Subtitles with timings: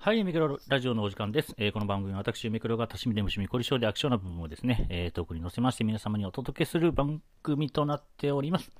[0.00, 1.54] はい、ミクロラジオのお時間です。
[1.58, 8.70] えー、この番組は私、ミクロが多趣味で虫みこり症でアクションな部分をですね、えー、トークに載せまして皆様にお届けする番組となっております。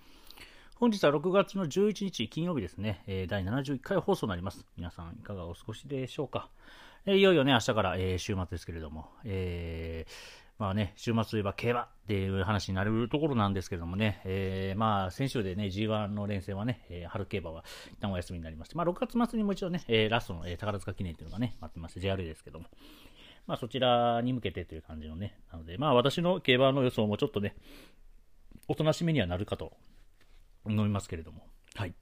[0.77, 4.65] 本日は6月の11日金曜日ですね、えー、第71回放送になります。
[4.77, 6.51] 皆さんいかがお過ごしでしょうか。
[7.05, 10.07] え、いよいよね、明日から、え、週末ですけれども、え、
[10.59, 22.67] まあね、週末といえば競馬っていう話になるところなんですけどもね、えー、まあ先週でね、G1 の連戦はね、えー、春競馬は一旦お休みになりまして、まあ6月末にもう一度ね、えー、ラストの、え、宝塚記念というのがね、待ってまして、JR ですけども、
[23.47, 27.55] まあそちらに向けてという感じのね、なので、まあ私の競馬の予想もちょっとね、
[28.67, 29.73] おとなしめにはなるかと
[30.65, 31.47] 思いますけれども、
[31.77, 31.95] はい。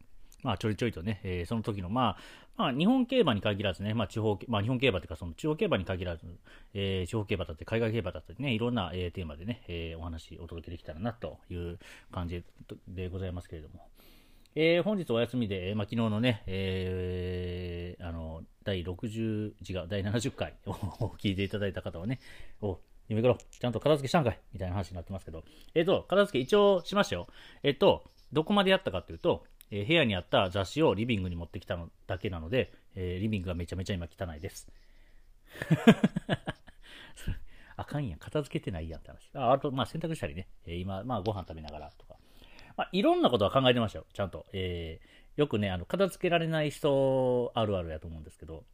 [0.47, 2.17] まあ、ちょいちょいとね、えー、その時の、まあ、
[2.57, 6.25] まあ、日本競馬に限らずね、まあ、地方、まあ、日本競馬というか、その地方競馬に限らず、
[6.73, 11.81] えー、地方競馬だって、海外競馬だったりね、いろんな、えー、テーマでね、えー、お話お届けできたらな、という
[12.13, 12.45] 感じ
[12.87, 13.89] でございますけれども。
[14.55, 20.73] えー、本日お休みで、まあ、昨日のね、えー、あの、第60、違う、第70回を
[21.19, 22.21] 聞いていただいた方はね、
[22.63, 24.39] お、夢黒、ちゃんと片付けしたんかい？
[24.53, 25.45] みたいな話になってますけど、
[25.75, 27.27] えっ、ー、と、片付け一応しましたよ。
[27.65, 34.69] えっ、ー、と、どこまでやったかというと、えー、部屋にあった雑誌をリビングに持ってきたのだけなので、えー、リビングがめちゃめちゃ今汚いです。
[37.77, 39.31] あかんやん、片付けてないやんって話。
[39.35, 42.17] ああと、まあ洗濯したりね、えー、今、まあご飯食べながらとか。
[42.77, 44.47] まあいろんなことは考えてましたよ、ちゃんと。
[44.53, 48.65] えー、よくね、あの、片付けられない人あるあるやと思うんですけど、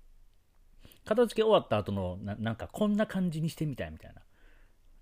[1.05, 4.23] 片付け終わった後のな、なんかこんな感じにしてみたいみたいな。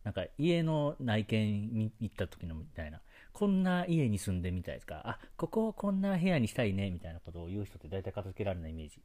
[0.02, 3.02] なんか家の内見に行った時のみたいな。
[3.32, 5.02] こんな家に住んでみたいですか？
[5.04, 8.96] あ、ここをこんな部屋にしたいね、みたいなことを言う人って大体片付けられないイメージ。
[8.96, 9.02] い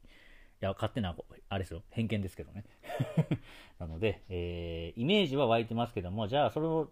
[0.60, 1.14] や、勝手な、
[1.48, 2.64] あれですよ、偏見ですけどね。
[3.78, 6.90] なので、えー、イメージは湧いてますけども、じゃあ、それを、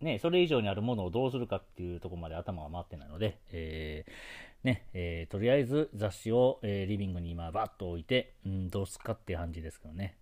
[0.00, 10.16] ね、それ以上にあるものをどうするかっていうところまで頭が回ってないので、えー、ね、えー、とりあえず雑誌を、えー、リビングに今バッと置いて、うん、どうすかっていう感じですけどね。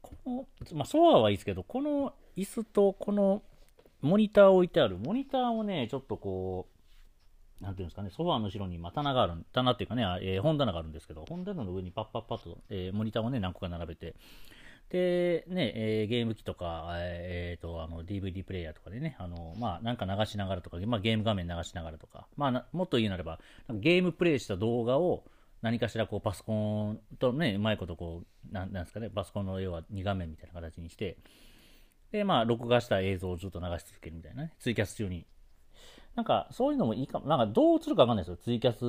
[0.00, 3.42] この、まあ、ソファーはいいですけど、この椅子とこの
[4.04, 4.98] モニター置いてある。
[4.98, 6.68] モニターをね、ちょっとこ
[7.60, 14.14] う、なんていうんですかね、ソファーの後ろに、まあ、棚がある、棚っていうかね、えー、本棚があるんですけど、本棚の上にパッパッパッと、えー、モニターをね、何個か並べて、
[14.90, 25.24] で、ね、えー、ゲーム機とか、え、ー、と、あの、DVD プレイヤーとかでね、あの、まあ、なんか流しながらとか、まあ、ゲーム画面流しながらとか、まあ、もっと言うなれば、ゲームプレイした動画を、
[25.62, 26.52] 何かしらこうパソコ
[26.90, 31.16] ンとね、うまいことこう、なんなんですかね、パソコンの要は2画面みたいな形にして、
[32.14, 35.26] で、まあ、録画した映像をずっと流し続けるみたいなね、ツイキャス中に。
[36.14, 37.26] なんか、そういうのもいいかも。
[37.26, 38.36] なんか、どう映るかわかんないですよ。
[38.36, 38.84] ツイキャス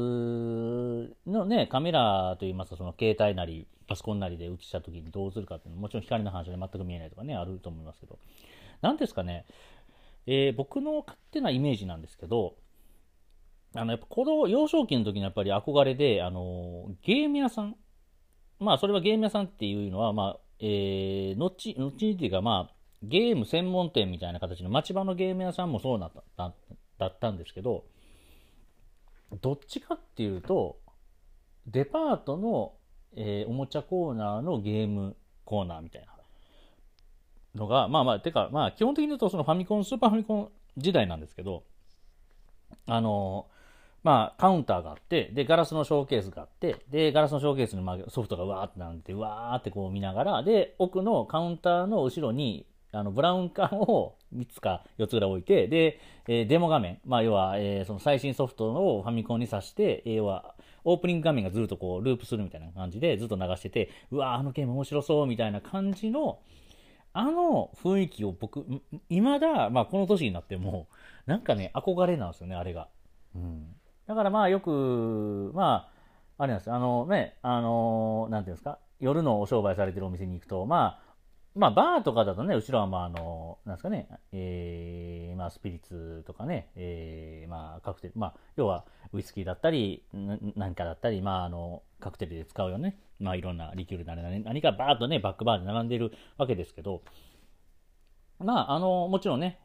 [1.28, 8.20] のね、カメラといいますか、その携帯なり、パソコンなりで映した時にどう映るかっていうのも、もちろん光の反射で全く見えないとかね、あると思いますけど。
[8.82, 9.48] なんですかね、
[10.28, 12.58] えー、僕の勝手なイメージなんですけど、
[13.74, 17.76] あの、やっぱ、この幼少期の時のやっぱり憧れで、あの、ゲーム屋さん、
[18.60, 22.75] まあ、それはゲーム屋さんっていうのは、まあ、えー、後、後にっていうか、まあ、
[23.08, 26.54] ゲーム専門店みたいな形の町場のゲーム屋さんもそうなった
[26.98, 27.86] だったんですけど
[29.42, 30.78] どっちかっていうと
[31.68, 32.74] デパートの、
[33.16, 36.08] えー、おもちゃコーナーのゲームコーナーみたいな
[37.56, 41.64] のがまあまあてかまあ基本的に言うとそのファミコンスーパーファミコン時代なんですけど
[42.88, 43.48] あの
[44.06, 66.40] まあ、カウンターがあって、で、ガラスのショーケースがあって、で、ガラスのショーケースにソフトがわーってなって、わーってこう見ながら、で、奥のカウンターの後ろに、あのブラウン管を3つか4つぐらい置いて、で、えー、デモ画面、まあ、要は、えー、その最新ソフトをファミコンに挿して、えー、要は、オープニング画面がずっとこう、ループするみたいな感じで、ずっと流してて、うわあのゲーム面白そうみたいな感じの、
[67.12, 68.66] あの雰囲気を僕、
[69.10, 70.88] 未だ、まあ、この年になっても、
[71.26, 72.88] なんかね、憧れなんですよね、あれが。
[73.36, 73.76] うん。
[74.08, 75.90] だからまあ、よく、ま
[76.38, 81.05] あ、あれなんですよ、あのね、あの、なんていうんですか、夜のお商売されてるお店に行くと、まあ、
[81.56, 90.04] まあ、バーとかだとね、後ろは、まあ、あの、なんですかね、えー、まあ、スピリッツとかね、えー、まあ、カクテル、まあ、要は、ウイスキーだったり、
[90.56, 97.02] 何かだったり、まあ、あの、カクテルで使うよね、まあ、いろんなリキュールなり何何かバーッとね、バックバーで並んでいるわけですけど、
[98.40, 99.60] まあ、あの、もちろんね、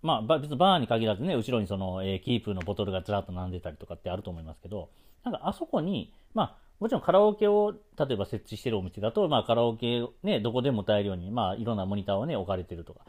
[0.00, 4.90] まあ、別にバーに限らずね、後ろにその、えー、キープのボトルがずらっと並んでたりとかってあると思いますけど、
[5.24, 13.02] なんかあそこに、まあ、もちろんカラオケを例えば設置してるお店だと、まあ、カラオケね、どこでも歌えるように、まあ、いろんなモニターをね、置かれてるとか、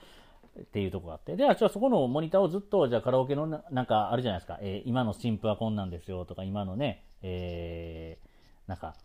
[0.61, 1.35] っていうとこがあって。
[1.35, 8.95] で、あ、じゃあそこのモニターをずっと、じゃあカラオケのなんかあるじゃないですか、えー、今の新譜はこんなんですよとか、今のね、えー、なんか、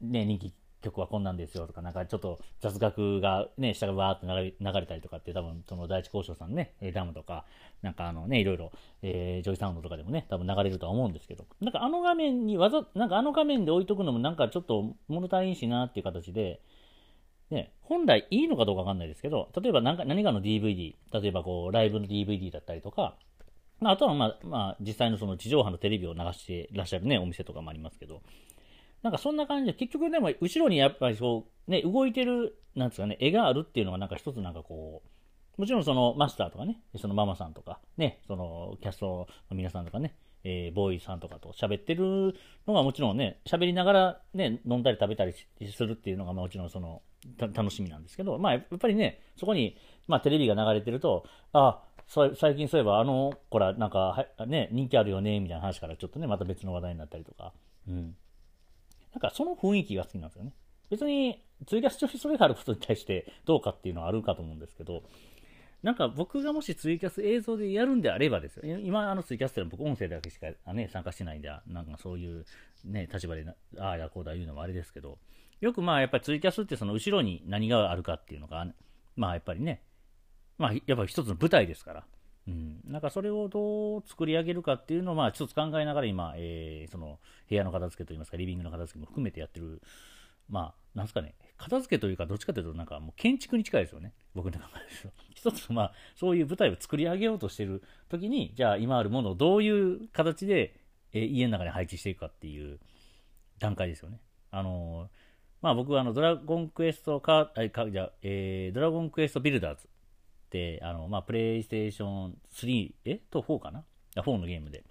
[0.00, 0.52] ね、人気
[0.82, 7.44] 曲はこんなんですよとか、なんかちょっと雑学がね、下がわーって流れ流れたりとかって、多分その第一興商さんね、ダムとか、
[7.82, 16.60] なんかあのね、いろいろ、えー、 JOYSOUND とかでもね、多分流れるとは思うんですけど、なんかあの画面にわざ、なんかあの画面で置いとくのもなんかちょっと物足りんしなっていう形で、
[17.50, 23.14] ね、本来いいのかどうかわかんないですけど、例えば何か何かの DVD、例えばこう、ライブの DVD だったりとか、
[23.80, 28.22] まあ、あとはまあ、まあ、実際のその地上波のテレビを流していらっしゃるね、お店とかもありますけど、
[29.02, 35.02] なんかそんな感じで、結局でも、後ろにやっぱりそう、ね、動いてる、なんですかね、絵があるっていうのがなんか一つなんかこ
[35.56, 40.14] う、もちろんそのマスターとかね、そのママさんとか、ね、そのキャストの皆さんとかね、
[40.44, 47.02] えー、ボーイさんとかと喋ってるのがもちろんね、喋りながらね、飲んだり食べたりするっていうのがもちろんその、
[47.38, 49.76] 楽しみなんですけど、まあやっぱりね、そこに、
[50.06, 57.52] まあテレビが流れてると、あ、最近そういえばあの子らなんか、ね、人気あるよね、みたいな話からちょっとね、また別の話題になったりとか、
[57.88, 58.14] うん。
[59.16, 60.52] なんかその雰囲気が好きなんですよね。
[60.90, 65.04] 別に、ツイキャス中にそれがあることに対してどうかっていうのはあるかと思うんですけど、
[65.82, 68.78] なんか僕がもしツイキャス映像でやるんであればですよ。
[68.78, 72.44] 今、あのツイキャスってのは僕音声だけしか、ね、参加してないんで、なんかそういう
[72.84, 73.46] ね、立場で
[73.78, 75.16] ああやこうだ言うのもあれですけど、
[75.62, 78.66] よくまあやっぱりツイキャスってその後ろに何があるかっていうのが、
[79.16, 79.80] まあやっぱりね、
[80.58, 82.04] まあやっぱり一つの舞台ですから、
[82.48, 89.82] うん、なんかそれをどう作り上げるかっていうのを、まあ、一つ考えながら今、えー、その部屋の片付けといいますか、リビングの片付けも含めてやってる、
[90.48, 95.08] まあ、なんすかね、片付けというか、どっちかというと、なんかもう建築に近いですよね、僕の考えです。
[95.34, 100.78] 一つ、まあ、そういう舞台を作り上げようとしてる時に、じゃあ今あるものをどういう形で、
[101.12, 102.78] えー、家の中に配置していくかっていう
[103.58, 104.20] 段階ですよね。
[104.52, 105.08] あのー、
[105.62, 109.88] まあ僕はあの、ドラゴンクエストか、かじゃえー、ドラゴンクエストビルダーズ、
[110.82, 113.84] あの、まあ、プレイステーション3、えと4かな
[114.16, 114.84] ?4 のゲームで。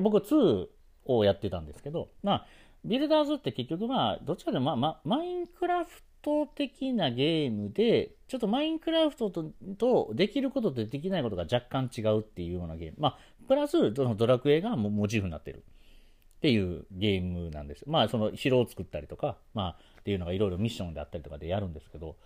[0.00, 0.66] 僕2
[1.06, 2.46] をやってたんですけど、まあ、
[2.84, 12.96] ビルダーズって結局まあ、どっちかでまあ、ま、あ、マインクラフト的なゲームで、ちょっとマインクラフトととできることとできないことが若干違うっていうようなゲーム。
[12.98, 17.84] まあ、プラス、そのドラクエがモチーフになってるっていうゲームなんです。
[17.86, 22.16] まあ、その城を作ったりとか、まあ、っていうのがいろいろミッションであったりとかでやるんですけど、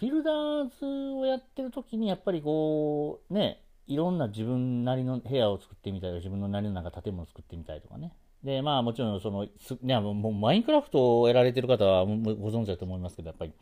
[0.00, 0.84] ビルダーズ
[1.16, 8.12] をやってる時にやっぱりこうねいろんな自分なりの部屋を作ってみたり自分のなりのなんか建物を作ってみたりとかね
[8.44, 9.46] でまあもちろんその
[9.82, 12.12] ねもうマインクラフトをやられてる方はご
[12.50, 13.52] 存知だと思いますけどやっぱり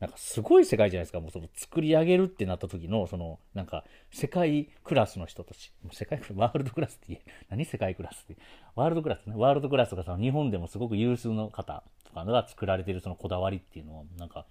[0.00, 1.18] なんかすごい世界じゃないですか。
[1.18, 5.72] もうその作り上げるってなった時の、その、なんか、世界クラスの人たち。
[5.90, 7.22] 世界クラス、ワールドクラスって言え。
[7.48, 8.36] 何世界クラスって？
[8.76, 9.34] ワールドクラスね。
[9.36, 14.46] ワールドクラスとかさ、日本でもすごく有数の方とかが作られてるそのこだわりっていうのを、なんか、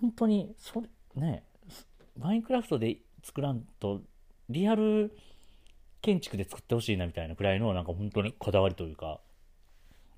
[0.00, 1.44] 本当に、それ、ね、
[2.18, 4.02] マインクラフトで作らんと、
[4.48, 5.16] リアル
[6.02, 9.20] 建築で作ってほしいなみたいなくらいの、なんか本当にこだわりというか、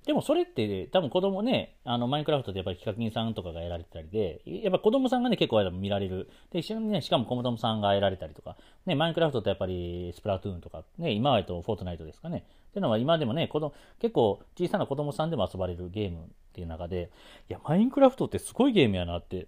[0.08, 6.30] でもそれって多分子供ね、あのマインクラフトってやっぱりヒカキンさんとかがやられてたりで、やっぱ子供さんがね結構見られる。
[6.50, 12.46] で、一緒にね、しかも子供さんがやられたりとか、ね、マインクラフトってやっぱりスプラトゥーンとか、ね、今はとフォートナイトですかね。
[12.70, 17.10] っていうのは今でもね、子供結構小さな子供さんでも遊ばれるゲームっていう中で、
[17.50, 19.46] いや、マインクラフトってすごいゲームやなって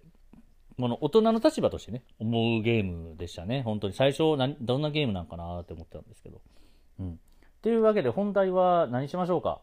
[0.77, 3.61] この大人の立場としてね、思うゲームでしたね。
[3.63, 6.41] 本当に最初何、どんなゲームなんかなって思ってたんですけど。
[6.99, 7.19] うん。
[7.61, 9.61] というわけで本題は何しましょうか？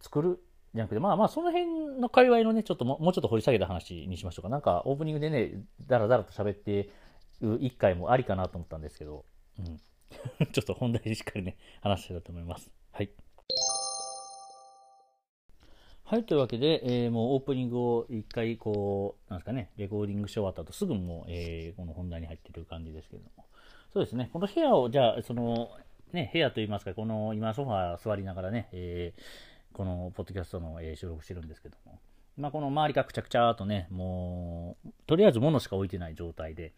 [0.00, 0.40] 作る
[0.74, 4.48] じゃなくて、まあまあその辺の界隈のね、ちょっとももうちょっと掘り下げた話にしましょうか。
[4.48, 6.90] なんかオープニングでね、だらだらと喋って
[7.40, 9.24] る一回もありかなと思ったんですけど、
[9.58, 9.80] うん。
[10.52, 12.70] ちょっと本題でしっかりね、話してたと思います。
[12.92, 13.10] はい。
[16.08, 23.44] はい、というわけで、えー、もうオープニングを一回こう、なんですかね、レコーディングし終わった後すぐもう、えー、この本題に入ってる感じですけども。
[23.92, 25.72] そうですね、この部屋を、じゃあ、その、
[26.12, 31.98] ね、部屋といいますか、この今ソファー座りながらね、えー、このポッドキャストの、えー、収録してるんですけども、
[32.36, 36.72] まあ、この周りがくちゃくちゃとね、もう、とりあえず物しか置いてない状態で、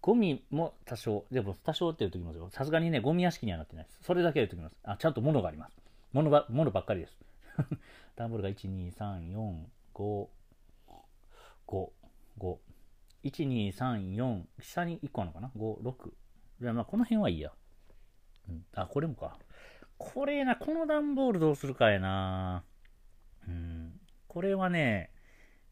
[0.00, 2.48] ゴミも多少、でも多少って言うときますよ。
[2.52, 3.98] さすがにね、ゴミ屋敷にはなってないです。
[4.02, 4.76] それだけ言うときます。
[4.84, 5.72] あ、ちゃんと物があります。
[6.12, 7.18] 物ば物ばっかりです。
[8.16, 10.26] 段ボールが1、2、3、4、5、
[11.66, 11.88] 5、
[12.38, 12.56] 5。
[13.24, 16.10] 1、2、3、4、下に1個あるのかな ?5、6。
[16.60, 17.52] じゃまあこの辺はいいや。
[18.48, 19.38] うん、あ、これもか。
[19.98, 22.64] これな、この段ボールどうするかやな。
[23.48, 23.92] うん。
[24.28, 25.10] これはね、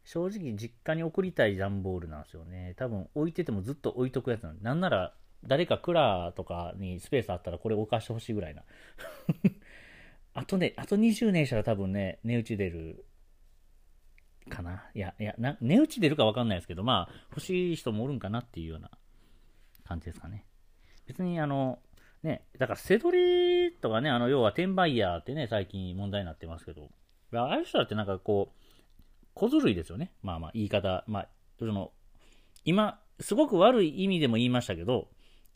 [0.03, 2.73] 正直実家に送りたい段ボールなんですよね。
[2.77, 4.63] 多分置いててもずっと置いとくやつなんで。
[4.63, 5.13] なんなら
[5.45, 8.63] 誰かクラーとかにスペースあったらこれ置かしてほしいぐらいな。
[10.33, 13.05] あとね、あと20年したら多分ね、値打ち出る
[14.49, 14.85] かな。
[14.93, 18.89] いや、いや、な値打ち出るか分かんないですけど、まあ、欲しい人もおるんかなっていうような
[19.85, 20.45] 感じですかね。
[21.05, 21.79] 別に、あの、
[22.23, 26.89] ね、だから、せどりとかね、あの、要は転売ヤーってね、最近問題になってますけど、
[27.33, 28.63] ああいう人だってなんかこう、
[29.33, 30.11] 小ずるいですよね。
[30.21, 31.03] まあまあ、言い方。
[31.07, 31.91] まあ、その、
[32.65, 35.09] 今、すごく悪い意味でも言いましたけど、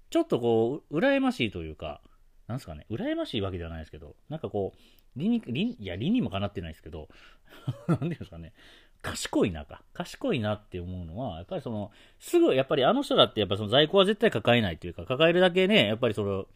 [0.10, 2.02] ちょっとこう、羨ましいというか、
[2.48, 4.80] なんすかね、羨ましいわけではないですけど、なんかこう、
[5.20, 7.10] 理に、理いや、理にもかなってないですけど、
[7.88, 8.54] なんていうんですかね、
[9.02, 9.84] 賢いなか。
[9.94, 16.48] 賢いなって思うのは、やっぱりその、すぐ、やっぱりあの人だって、やっぱその在庫は絶対抱えないというか、抱えるだけね、やっぱりその、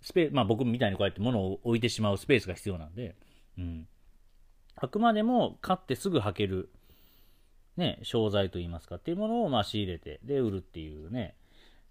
[0.00, 3.14] スペまあ僕みたいにこうやって物を置いてしまうスペースが必要なんで、
[3.58, 3.86] うん。
[4.76, 6.70] あくまでも買ってすぐ履ける、
[7.76, 11.36] ね、商材といいますかっていうものをまあ仕入れて、で、売るっていうね、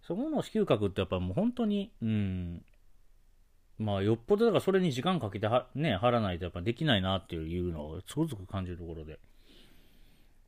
[0.01, 2.65] そこの支給額ってやっぱもう本当に、うん、
[3.81, 9.19] まあよっぽどだからそれに時間かけては、ね、貼らないとやっぱできないなっていうのをつくづく感じるところで。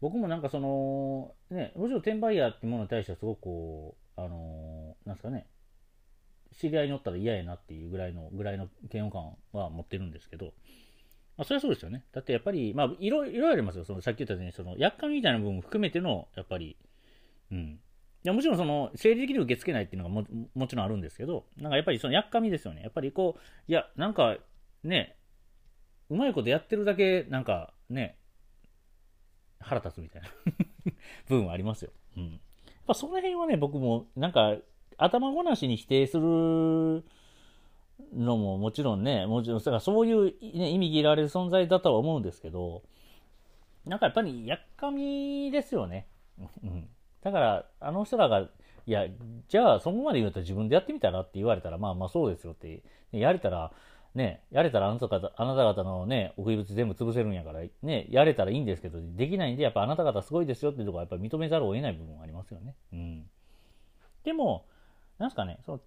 [0.02, 5.48] 僕もなんかその、ね、もちろん転売ヤーってものに対してはすごくこう、あの、なんですかね、
[6.52, 10.48] 知り合いにおったら嫌やなっていうぐらいの、ぐらいの嫌悪感は持ってるんですけど、
[11.38, 12.04] まあ、それはそうですよね。
[12.12, 13.86] だってやっぱり、まあ、いろいろありますよ。
[13.86, 16.78] その、さっき言ったように、その、薬価みたいな部分も含めての、やっぱり、
[17.52, 17.80] うん。
[18.24, 20.26] いや、もちろんその、生理的に受け付けないっていうのがも
[20.56, 22.82] もちろんあるんですけど、なんかやっぱりその、薬価みですよね。
[22.82, 24.38] やっぱりこう、いや、なんか、
[24.84, 25.18] ね、
[26.10, 28.18] うまいことやってるだけ、なんか、ね、
[29.60, 30.30] 腹立つみたいな
[31.28, 31.92] 部分はありますよ。
[32.18, 32.32] うん。
[32.32, 32.40] やっ
[32.88, 34.58] ぱその辺はね、僕も、なんか、
[34.98, 36.24] 頭ごなしに否定する
[38.14, 42.84] のももちろんね、もちろん、だからそういう、ね、意味切られる存在だとは思うんですけど、
[43.86, 46.08] なんかやっぱりやっかみですよね。
[46.64, 46.88] うん。
[47.24, 48.42] だから、あの人らが、
[48.86, 49.08] いや、
[49.48, 53.72] じゃあそこまで言うと自分でやってみたらって言われたら、まあまあそうですよって、やれたら、
[54.14, 62.76] ね、やれたらあなた方あなた方のね、送り物全部潰せるんやから、ね、やれたらいいんですけど、できないんで、やっぱあなた方すごいですよっていうところはやっぱり認めざるを得ない部分はありますよね。
[62.92, 63.26] うん。
[64.24, 64.66] でも、
[65.18, 65.80] なんすかね、その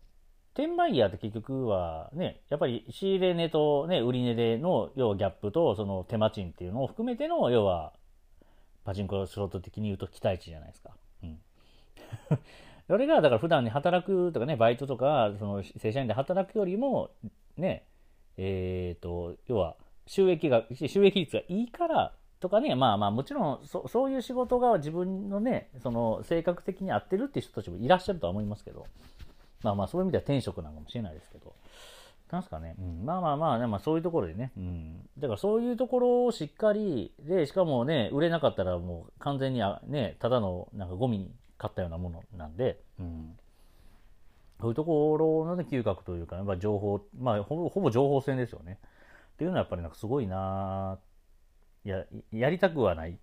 [0.56, 7.92] 転売ヤーって結局はね、やっぱり仕入れ値とね、売り値での、要はギャップと、その手間賃っていうのを含めての、要は、
[8.82, 10.96] パチンコスロット的に言うと期待値じゃないですか。
[11.22, 11.38] うん。
[12.86, 17.10] それが、だから普段に働くとかね、バイトとか、その正社員で働くよりも、
[17.56, 17.86] ね、
[18.36, 28.86] えっ、ー、と、要は、収益が、収益率がいいからとかね、まあまあもちろんそそういう仕事が自分のね、その性格的に合ってるって人たちもいらっしゃるとは思いますけど、
[29.62, 31.54] まあまあ、そういう意味では転職なのかもしれないですけど、
[32.30, 43.36] なんすかね、うん、まあまあまあ、ね、まあそういうところでね、うん、だからそういうところをしっかり、で、しかもね、売れなかったらもう完全にあね、ただのなんかゴミに買ったようなものなんで、うん。
[44.60, 48.78] そういうところのね、嗅覚というか、まあ、情報、まあほぼ、ほぼ情報戦ですよね。
[49.34, 50.98] っていうのはやっぱりなんかすごいな
[51.84, 53.18] や、やりたくはない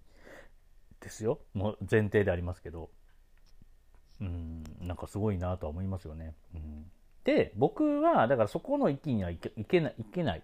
[1.01, 1.39] ですよ。
[1.53, 2.89] もう前提でありますけど。
[4.22, 6.33] うん、なんかすごいなとは思いますよね。
[6.55, 6.86] うん、
[7.23, 9.95] で、僕は、だからそこの域にはいけいけない。
[9.99, 10.43] いけない。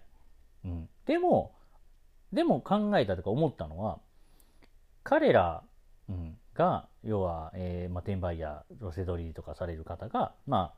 [0.64, 1.54] うん、でも、
[2.32, 3.98] でも考えたとか思ったのは、
[5.02, 5.62] 彼ら、
[6.08, 10.74] うん、が、要は、えー、まあ、転売やロセ取りとかされる方が、ま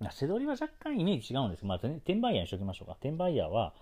[0.00, 2.94] あ、セドリは若干イメージ違うんですけど、まあ、転売ヤーにしときましょうか。
[3.00, 3.74] 転売ヤーは、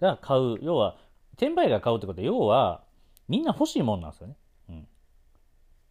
[0.00, 0.96] が買う、要は、
[1.34, 2.84] 転売ヤーが買うってことは、要は、
[3.28, 4.36] みんな欲しいもんなんですよね。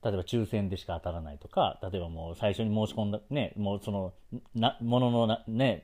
[0.05, 4.13] 例えば抽選でしか当たらないとか、例えばもう最初に申し込んだ、ね、もうその、
[4.53, 5.83] な、もののな、ね、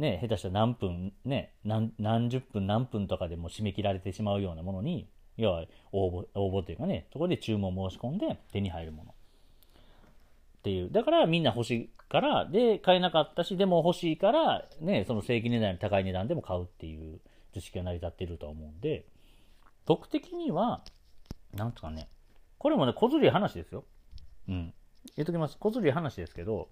[0.00, 9.10] ね、下手したら何分、ね、何、何十分何分とかでも締め切られてしまうようなものに、要は応募、応募というかね、そこで注文申し込んで手に入るもの。
[9.10, 10.90] っていう。
[10.90, 17.20] だからみんな欲しいから、で、買えなかったし、でも欲しいから、ね、その正規値段より高い値段でも買うっていう
[17.54, 19.06] 図式が成り立っていると思うんで、
[19.86, 20.82] 僕的には、
[21.54, 22.08] なんとかね、
[22.58, 23.84] これもね、小ずるい話ですよ。
[24.48, 24.74] うん。
[25.16, 25.56] 言っときます。
[25.58, 26.68] 小ずるい話ですけど、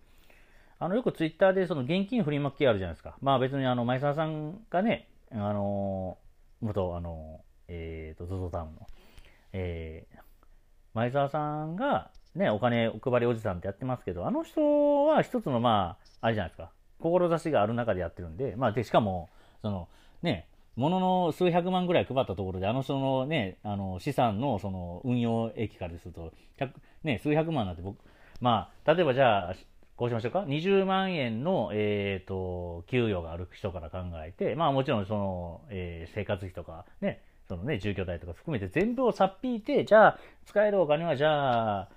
[0.78, 3.16] あの、よくツイッターでその現金振りまきあるじゃないですか。
[3.21, 8.87] まあ別にあの、前澤さんがね、あのー、元、あのー、えっ、ー、と、ZOZO タウンの、
[9.52, 10.19] えー、
[10.95, 16.71] 前澤さんが、ね、お金お配りおじさんってやってますけど、あの人は一つのまあ、あれじゃないですか。
[16.99, 19.31] 志がある中でやってるんで、まあで、しかも、
[19.62, 19.88] その、
[20.23, 26.33] ね、ものの数百万ぐらい配ったところで、あの人のね、あの資産のその運用益からすると、
[27.02, 27.99] ね、数百万なんて僕、
[28.40, 29.54] まあ、例えばじゃあ、
[29.97, 41.88] こうしましょうか？20万円の、えっ、ー、と、給与がある人から考えて、まあもちろんその、えー、生活費とか、ね、そのね、住居代とか含めて全部をさっぴいて、じゃあ、使えるお金はじゃあ、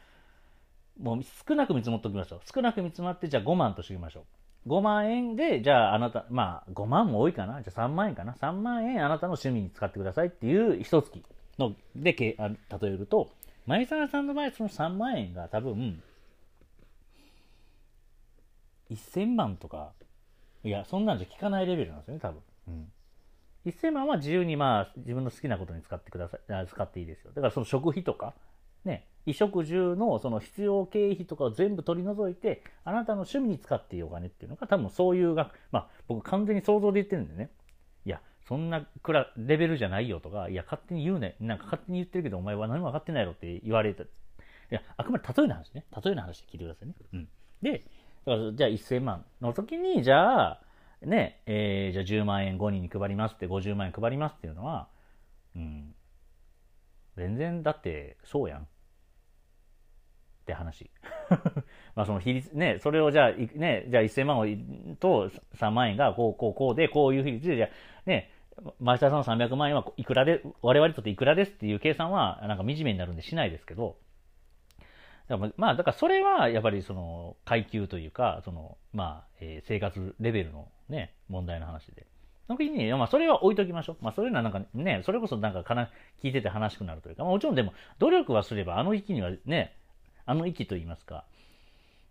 [0.98, 2.42] もう少なく見積もっておきましょう。
[2.54, 4.24] 少なく見積もって、じゃあ5万としておきましょう。
[4.68, 7.62] 5万円で、じゃああなた、まあ5万も多いかな。
[7.62, 8.34] じゃあ3万円かな。
[8.34, 11.24] 3万円あなたの趣味に使ってくださいっていう一月
[11.58, 13.32] のでけあ例えると、
[13.66, 16.02] 前澤さんの場合その3万円が多分、
[18.90, 19.94] 1000万とか、
[20.64, 22.42] いや、そんなんじゃ効かないレベルなんですよね、多分。
[22.68, 22.92] うん。
[23.66, 27.32] 1000万は自由にまあ自分の好きなことに使ってください、使っていいですよ。
[27.34, 28.34] だからその食費とか、
[28.86, 37.50] ね、衣食住のその必要経費とかを全部取り除いて、あなたの趣味に使っていいお金っていうのが多分そういうが、まあ僕完全に想像で言ってるんでね。
[38.06, 41.36] いや、そんなクラレベルじゃないよとか、いや、勝手に言うね。
[41.40, 44.04] なんか勝手に言ってるけど、お前は何も分かってないろって言われた。
[44.04, 44.08] い
[44.72, 45.86] や、あくまで例えの話ね。
[46.04, 46.96] 例えの話で聞いてくださいね。
[47.14, 47.28] うん。
[47.62, 47.86] で、
[48.26, 50.62] だからじゃあ1000万の時に、じゃあ、
[51.02, 54.90] ね、えー、じゃあ10万円5人に配りますって、50万円配りますっていうのは、
[55.56, 55.96] うん。
[57.16, 58.68] 全然、だって、そうやん。
[60.50, 60.90] って話。
[61.96, 64.46] まあその比率、ね、それをじゃあ、ね、じゃあ1000万を
[65.00, 67.70] と3万円がこう、こう、こうで、こういう比率で、じゃあ、
[68.06, 68.32] ね、
[68.80, 73.98] 前田さんの300万円はいくらで、我々にとっていくらですっていう計算は、なんか惨めになるんでしないですけど、
[75.58, 82.08] まあ、だからそれはやっぱりその階級というか、その、まあ、えー、生活レベルのね、問題の話で。
[82.48, 83.98] その時に、まあ、それは置いときましょう。
[84.02, 85.92] まあ、そういうのはなんかね、それこそなんかかな、
[86.24, 89.78] 聞いてて悲しくなるというか、まあ、もちろんでも、努力はすれば、あの域にはね、
[90.30, 91.26] あの域と言いますか。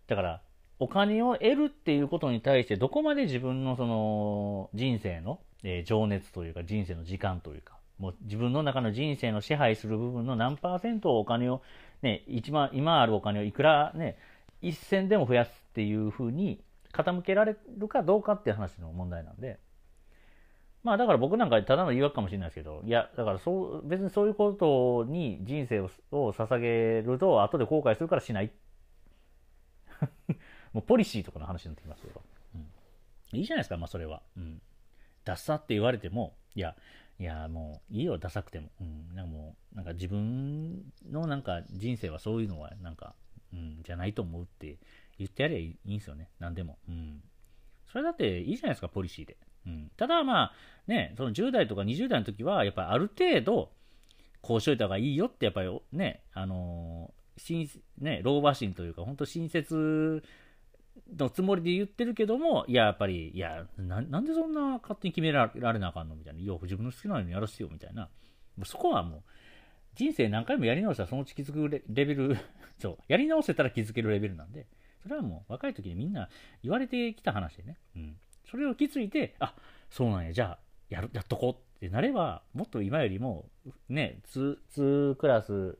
[0.07, 0.41] だから、
[0.77, 11.61] お金を得るっていうことに対して、どこまで自分のその、人生の、えー、情熱というか、人生の時間というか、もう自分の中の人生の支配する部分の何パーセントをお金を、
[12.01, 14.17] ね、一番、今あるお金をいくらね、
[14.61, 16.61] 一銭でも増やすっていうふうに
[16.91, 19.59] 傾けられるかどうかっていう話の問題なんで、
[20.83, 28.51] まあだから僕なんかただの誘惑かもしれないですけど、いや、だからそう、別にそういうことに人生をを捧げると後で後悔するからしない。
[30.71, 32.21] もうポリシーとかの話になってきますけど。
[32.55, 32.57] う
[33.35, 34.21] ん、いいじゃないですか、まあそれは。
[34.37, 34.61] うん。
[35.25, 36.75] ダサって言われても、いや、
[37.19, 38.69] いや、もういいよ、ダサくても。
[38.79, 39.15] うん。
[39.15, 43.15] なんかもう、なんか自分のなんか人生はそういうのはなんか、
[43.51, 44.77] うん、じゃないと思うって
[45.17, 46.29] 言ってやればいいんですよね。
[46.39, 46.77] 何でも。
[46.87, 47.21] うん。
[47.91, 49.37] それだっていいじゃないですか、ポリシーで。
[49.69, 50.51] うん、ただまあ、
[50.87, 53.71] ね、その10代とか20代の時は、やっぱりある程度、
[54.41, 60.23] こうしといた方がいいよって、やっぱりね、あのー、ね、老婆心というか、本当親切
[61.17, 66.15] のつもりで言ってるけども、いや、やっぱり、いや、なんでそんな勝手に決められなあかんの？
[66.15, 66.39] みたいな。
[66.39, 68.09] いや、自分の好きなようにやらせてよ、みたいな。
[68.57, 69.21] もうそこはもう、
[69.95, 72.37] 人生何回もやり直したらそのうち気づくレベル、
[72.79, 74.67] そう、やり直せたら気づけるレベルなんで、
[75.03, 76.29] それはもう若い時にみんな
[76.63, 77.77] 言われてきた話でね。
[77.95, 78.17] うん。
[78.49, 79.53] それを気づいて、あ、
[79.89, 80.59] そうなんや、じゃあ、
[80.89, 83.45] やる、やっとこうってなれば、もっと今よりも、
[83.89, 85.77] ね、2、2クラス、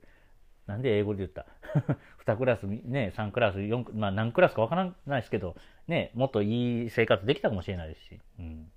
[0.68, 1.48] なんで英語で言った
[2.26, 5.56] ?2 クラス、ね、3クラス、4、まあ何クラスかわからないですけど、
[5.88, 8.72] ね、もっといい生活できたかもしれないですし、うん。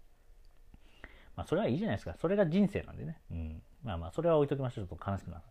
[1.37, 2.17] まあそれはいいじゃないですか。
[2.21, 3.19] それが人生なんでね。
[3.31, 3.63] うん。
[3.85, 4.87] まあまあ、それは置いときましょう。
[4.87, 5.43] ちょっと悲しくなる。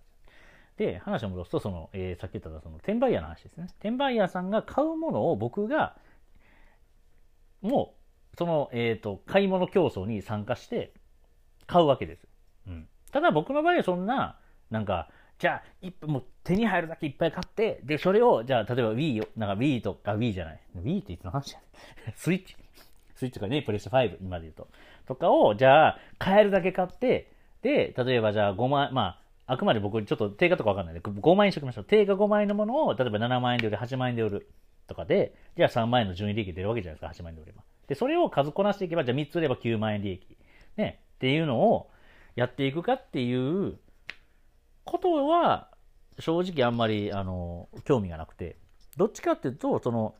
[0.78, 3.68] で、話を戻すと、その、えー、さっき言ったその、転売屋の話ですね。
[3.80, 5.96] 転売屋さんが買うものを僕が、
[7.62, 8.01] もう、
[8.38, 10.94] その、えっ、ー、と、買い物競争に参加して
[11.68, 12.28] 買うわけです。
[12.68, 12.88] うん。
[13.12, 14.40] ただ僕の場合はそんな、
[14.70, 20.60] なんか、じゃあ、もう手に入るだけいっぱい買って、で、それを、じゃあ、例えば Wii を、なんか Wii とか、Wii じゃない。
[20.78, 21.60] Wii っていつの話や
[22.06, 22.56] ねスイッチ。
[23.16, 24.68] スイッチとかね、プレステ5、今で言うと。
[25.08, 27.32] とかを、じゃあ、買えるだけ買って、
[27.64, 31.84] で、例えばじゃあ5万、まあ、あくまで僕、ちょっと定価とかわかんないんで、5万円にしときましょう。
[31.86, 34.48] 定価5万円のものを、例えば7万円で売る、8万円で売る
[34.88, 37.64] とかで、じゃあ3万円の順位利益出るわけじゃないですか、8万円で売れば。
[37.92, 40.38] で、それを数こなしていけば、じゃあ3つ売れば9万円利益。
[40.78, 41.02] ね。
[41.16, 41.90] っていうのを
[42.38, 43.80] やっていくかっていう
[44.86, 45.68] ことは、
[46.18, 48.56] 正直あんまり、あの、興味がなくて、
[48.96, 50.16] どっちかっていうと、その、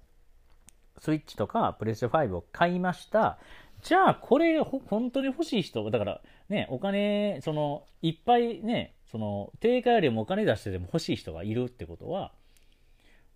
[1.00, 3.40] スイッチとかプレステ5を買いました。
[3.82, 12.34] じゃあ、これ、本当に欲しい人、だから、ね、お金、その、いっぱいね、その、定価よりもお金出してでも欲しい人がいるってことは、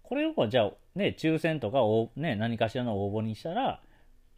[0.04, 1.80] これを、じゃあ、ね、抽選とか、
[2.19, 3.80] ね、何かしらの応募にしたら、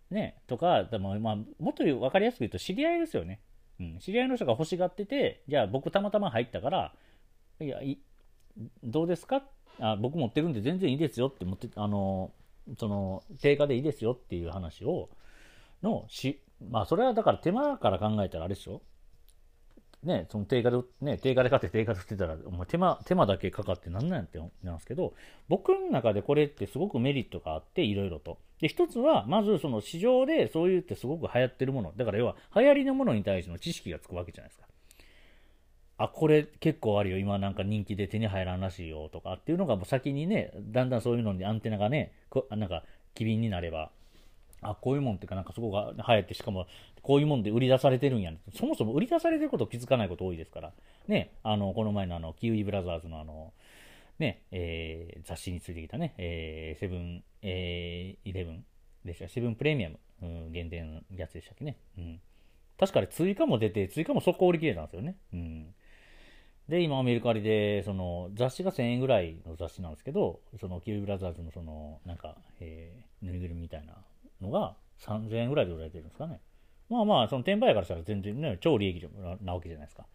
[0.09, 3.41] ね、とか、でも、まあ、もっと分かりやすく言うと知り合いですよね。
[3.79, 6.93] うん、知り合いの人が欲しがってて、じゃあ僕たまたま入ったから、
[7.59, 7.99] いや、い
[8.83, 9.43] どうですか？
[9.79, 12.31] あ僕持ってるんで全然いいですよって持って、あの、
[12.79, 15.09] その、定価でいいですよっていう話を、
[15.83, 16.41] のし、
[16.71, 18.81] まあそれはだから手間から考えたらあれでしょ？
[20.07, 25.13] ね、その定価で、ね、定価で買って定価で売ってたら、お前手間、手間だけかかってなんなんってなんですけど、
[25.49, 28.39] 僕の中でこれってすごくメリットがあって、いろいろと。
[28.61, 31.93] で、一つは、まずその市場でそういうってすごく流行ってるもの。
[31.95, 34.67] だから要は、流行りのものに対しての知識がつくわけじゃないですか。
[35.97, 37.17] あ、これ結構あるよ。
[37.17, 42.13] 今なんか人気で手に入らんらしいよとかっていうのがもう先にね、だんだんそういうのにアンテナがね、
[42.51, 43.91] なんか機敏になれば、
[44.61, 46.67] あ、こういうもんっていうか、なんかそこが流行って、しかも、
[47.01, 50.73] こういうもんで売り出されてるんや、ね、そもそも売り出されてること気づかないこと多いですから。
[51.07, 53.53] ね、あの、この前のあの、キウイブラザーズのあの、
[54.19, 58.65] ね、えー、雑誌についてきたね、えー、セブン、えー、イレブン
[59.05, 59.29] でした。
[59.29, 61.77] セブンプレミアム、うん、限定のやつでしたっけね？
[61.97, 62.19] うん。
[62.79, 65.15] 確かに追加も出て、追加も速攻売り切れたんですよね。
[65.33, 65.75] うん。
[66.67, 73.93] で、今、メルカリで、その、雑誌が1000円ぐらいの雑誌なんですけど、その、キウイブラザーズの、その、なんか、えー、ぬいぐるみみたいな
[74.41, 76.39] のが、3000円ぐらいで売られてるんですかね。
[76.89, 79.07] まあまあ、その転売屋からしたら全然ね、超利益
[79.41, 80.05] なわけじゃないですか。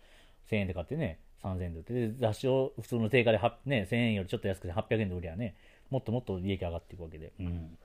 [0.50, 5.54] 1000円で買ってね、3000円で売って、で、雑誌を普通の定価でね、1000円よりちょっと安くて800円で売りゃね、
[5.90, 7.32] もっともっと利益上がっていくわけで。
[7.38, 7.78] うん。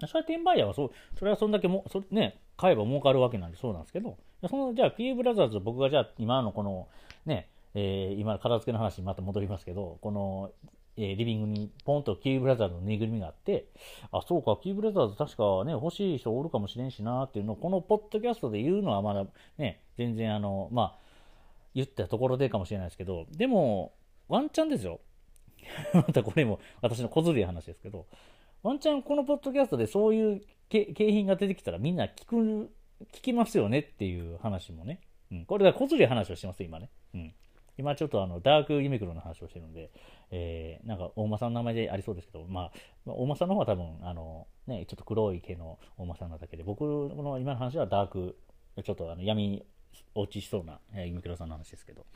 [0.00, 4.18] それは転売屋はそう、それはそんだけも、そね、買えば儲かるわけなんでそうなんですけど、
[4.48, 6.88] その、じゃあ、ピーブラザーズ、僕がじゃあ、今のこの、
[7.26, 10.50] ね、えー、今、片付けの話にまた戻りますけど、この、
[10.96, 13.66] え、リビングにポンとキーブラザーズのぬいぐるみがあって、
[14.12, 19.26] あ、そうか、キーブラザーズ確かね、欲しい人おるかもしれんしなっていうのを、このポッドキャストで言うのはまだ
[19.58, 20.98] ね、全然あの、まあ、
[21.74, 23.92] 言ったところでかもしれないですけど、でも、
[24.28, 25.00] ワンチャンですよ。
[25.94, 28.06] またこれも私の小ずるい話ですけど、
[28.62, 32.36] ワンチャンこのポッドキャストでそういう景品が出てきたらみんな聞く、
[33.12, 35.00] 聞きますよねっていう話もね。
[35.30, 35.44] うん。
[35.46, 36.90] これが小ずるい話をしてます、今ね。
[37.14, 37.34] うん。
[37.76, 39.90] 今ちょっとあの、ダークユミクロの話をしてるので、
[40.30, 42.72] えー、なんか、大間さんの名前でありそうですけど、まあ、
[43.06, 48.36] 大間さんの方は多分、あの、ね、ちょっと黒い毛の大間さんなだけで、僕の今の話はダーク、
[48.82, 49.64] ちょっとあの闇
[50.14, 52.06] 落ちしそうな、えー、ユミクロさんの話ですけど、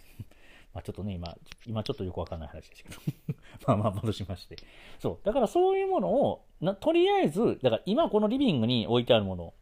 [0.74, 2.96] まあちょっとね、今、今ちょっとよくわかんない話ですけど
[3.66, 4.56] まあまあ戻しまして。
[4.98, 5.26] そう。
[5.26, 9.54] だからそういうものを、なとりあえず、だから今このリビングに置いてあるもの、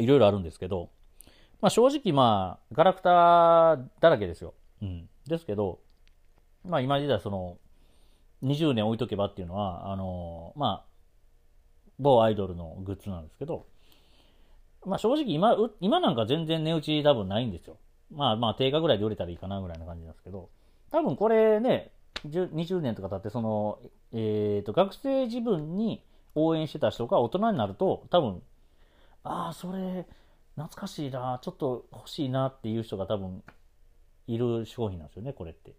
[0.00, 0.90] いろいろあるんですけど、
[1.60, 4.54] まあ正直まあ、ガラクタだらけですよ。
[4.82, 5.08] うん。
[5.26, 5.80] ですけど、
[6.64, 7.58] まあ今時代その、
[8.42, 10.88] 20年置いとけばっていうのは、あのまあ、
[11.98, 13.66] 某アイドルのグッズなんですけど、
[14.86, 17.76] まあ正直今、今なんか全然値打ち多分ないんですよ。
[18.12, 20.48] まあまあ定価ぐらいで売れたらいいかなぐらいな感じなんですけど、
[20.92, 21.90] 多分これね、
[22.24, 23.78] 20年とか経って、その、
[24.12, 26.02] えっ、ー、と、学生自分に
[26.34, 28.42] 応援してた人が大人になると、多分、
[29.24, 30.06] ああ、それ、
[30.58, 33.44] 懐かしいな、ちょっと欲しいなっていう人が多分、
[34.26, 35.70] いる商品なんですよね、これって。
[35.70, 35.74] い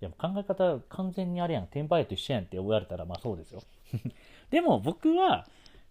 [0.00, 3.62] や、考え方完全にあれやん、転売と一緒やんって言われたら、まあそうですよ。
[4.50, 5.46] でも僕は、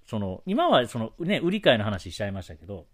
[0.05, 2.87] その、今はそのね、売り買いの話しちゃいましたけど、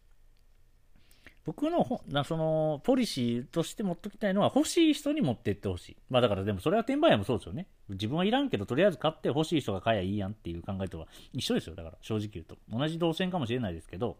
[1.45, 5.97] 僕のなそのポリシーとして持っておきたいのは欲しい人に持ってってほしい。
[6.09, 7.67] まあだからでもそれは転売屋もそうですよね。
[7.87, 11.75] 自分はいらんけどとりあえず買って欲しい人が買えばいいやんっていう考えとは一緒ですよ。
[11.75, 12.57] だから正直言うと。
[12.69, 14.17] 同じ動線かもしれないですけど、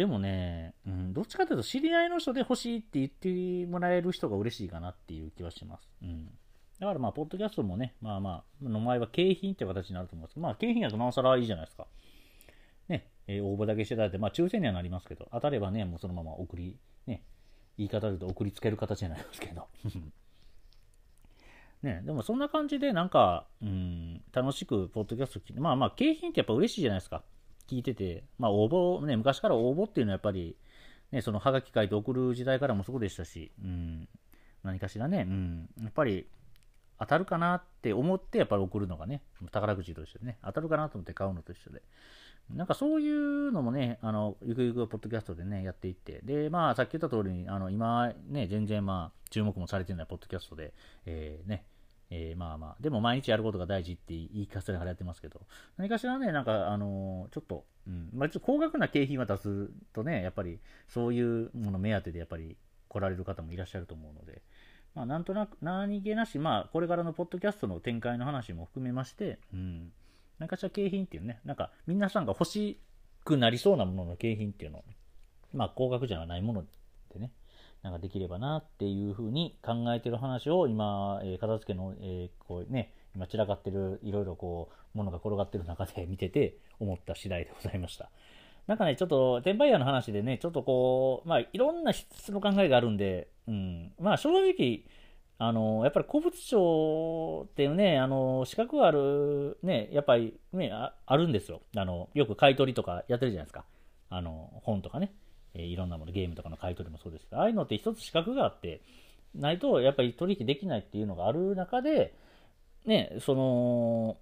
[0.00, 5.90] でもね、うん、どっちかというと知り合いの人で欲しいって言ってもらえる人が嬉しいかなっていう気はします。
[6.02, 6.24] うん。
[6.78, 11.86] だからまあ、ポッドキャストもね、まあまあ、の前は景品って形になると思いますまあ、景品やとなおさらいいじゃないですか。
[12.88, 17.22] ねえー、応募だけしていただいて、まあ、抽選にはなりますけど、当たればね、もうそのまま送り、ね、
[17.76, 19.68] 言い方で言うと送りつける形になりますけど。
[21.82, 27.22] ね、でもそんな感じでなんか、うん、楽しくポッドキャスト聞いて、まあまあ、景品ってやっぱ嬉しいじゃないですか。
[27.70, 30.56] 聞いてて、まあ応募、ね、昔から応募っていうのはやっぱり、
[31.12, 34.08] ね、そのハガキ書いて送る時代からもそうでしたし、うん、
[34.62, 36.26] 何かしらね、うん、やっぱり
[36.98, 41.82] 当たるかなって思ってやっぱり送るのがね、宝くじと一緒でね、当たるかなと思って買うのと一緒で、
[42.54, 50.74] なんかそういうのもね、あの、ゆくゆくポッドキャストでね、やっていって、で、まあ、さっき言った通りに、あの、今、ね、全然まあ、注目もされてないポッドキャストで、
[51.06, 51.64] えー、ね、
[52.10, 55.40] えー、まあまあ、でも毎日やることが大事って言い聞かせながらやってますけど、
[55.76, 62.56] 何かしらね、なんか、あのー、ちょっと、うん、まあ、ちょっと高額な景品は出すとね、やっぱり、そういうもの目当てでやっぱり
[62.88, 64.42] 来られる方もいらっしゃると思うので、
[64.94, 69.92] まあ、なんとなく、何気なし、まあ、これからのポッドキャストの展開の話も含めまして、うん、
[70.40, 72.80] 何かしら景品っていうね、なんか皆さんが欲し
[73.24, 74.82] くなりそうなものの景品っていうの、
[75.52, 76.64] まあ高額じゃないもの
[77.12, 77.30] でね、
[77.82, 88.10] なんかできればなっていうふうに考えてる話を今、えー、片付けの、えー、こうね、今散らかってるいろいろこう、ものが転がってる中で見てて思った次第でございました。
[88.66, 94.84] なんかね、ちょっと、転売屋の話でね、ちょっとこう、まあ、いろんな質の考えがあるんで、うん、まあ、正直、
[95.42, 101.62] あの、やっぱり古物商っていうね、あの、資格がある、ね、やっぱりねあ、あるんですよ。
[101.74, 103.64] あの、よく買い取りとかやってるじゃないですか。
[104.10, 105.14] あの、本とかね、
[105.54, 108.80] えー、いろんなもの、ゲームとかの買い取りもそうですけど、ああいうのって一つ資格があって、
[109.34, 112.14] ないとやっぱり取引できないっていうのがある中で、
[112.84, 114.16] ね、その、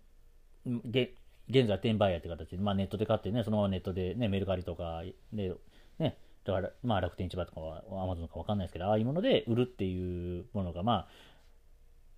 [0.85, 1.15] げ
[1.49, 5.55] 現在転売屋って形で、まあネットで買ってね、そのままネットでね、メルカリとかで、
[5.99, 11.09] ね、だから、まあ楽天市場とかはアマゾンとかわかんないですけど、ああいうもので売るっていうものが、ま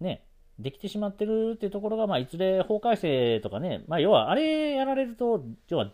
[0.01, 0.25] あ、ね、
[0.59, 5.91] できてしまってるっていうところが、まあ、いずれ法改正とかね、まあ、要は、あれやられると、要は、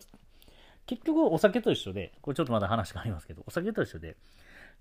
[0.87, 4.17] 結局お酒と一緒で、これちょっとまだ話がありますけど、お酒と一緒で、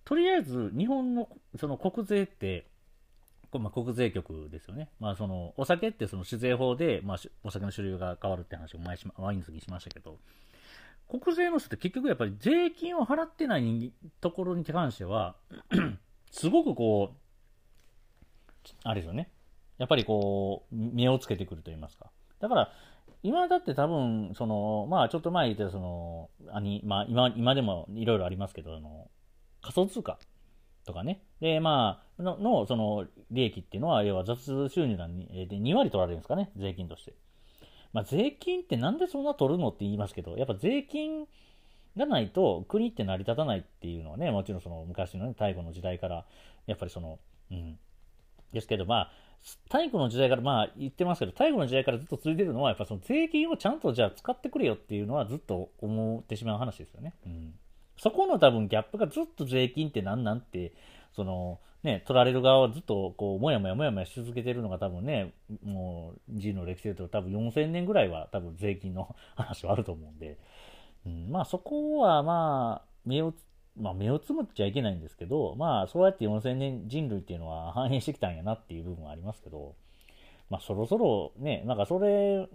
[0.05, 2.67] とりあえず日本のその国税って、
[3.53, 4.89] まあ、国税局ですよね。
[5.01, 10.19] まあ、その、お酒ってその酒税法で、まあ、お酒の種類が変わるって話を前し、前にしましたけど、
[11.09, 15.37] 国税の人って結局やっぱり税金を払ってないところに関しては、
[16.31, 19.31] すごくこう、あれですよね。
[19.79, 22.11] やっぱりこう、目をつけてくると言いますか。
[22.41, 22.73] だから、
[23.23, 29.09] 今だって多分、その、まあちょっと前言ったその、あにまあ今、今でもいろいろありますけど、あの、
[29.63, 30.19] 仮想通貨
[30.85, 31.23] とかね。
[31.41, 35.03] で、まあ、の、のその、利益っていうのは、要は雑収入で
[35.57, 37.15] 2割取られるんですかね、税金として。
[37.93, 41.27] まあ、税金ってなんでそんな取るのって言いますけど、やっぱ税金
[41.97, 46.25] がないと国って成り立たないっていうのはね、もちろんその昔のね、太古の時代から、
[46.67, 47.19] やっぱりその、
[47.51, 47.79] うん。
[48.53, 49.11] ですけど、まあ、
[49.65, 57.15] 太古の時代から、まあ言ってますけど、太古の時代からずっと続いてるのは、やっぱその税金をちゃんとじゃあ使ってくれよっていうのはずっと思ってしまう話ですよね。
[57.27, 57.55] うん。
[57.99, 60.73] そこの多分ギャップがずっと税金って何なんて、
[61.15, 65.33] その、ね、取られる側はずっとこう、もやもやもやもやし続けてるのが多分ね、
[65.65, 70.39] もう、人の歴史で言うと多分4000年ぐらいは多分税金の話はあると思うんで、
[71.07, 73.33] うん、まあそこはまあ、目を、
[73.79, 79.75] まあ目をつむっちゃいけないんですけど、まあそうやって4000年人類っていうのは反映してきたんやなっていう部分はありますけど、
[80.51, 82.49] まあそろそろね、なんかそれ、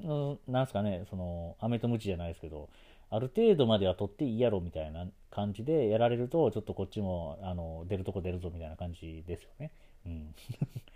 [0.48, 2.70] なんすかね、その、飴とムチじゃないですけど、
[3.10, 9.72] ある程度までは取っていいやろみたいな感じでやられると、ちょっとこっちもあの出るとこ出るぞみたいな感じですよね。
[10.06, 10.36] うん。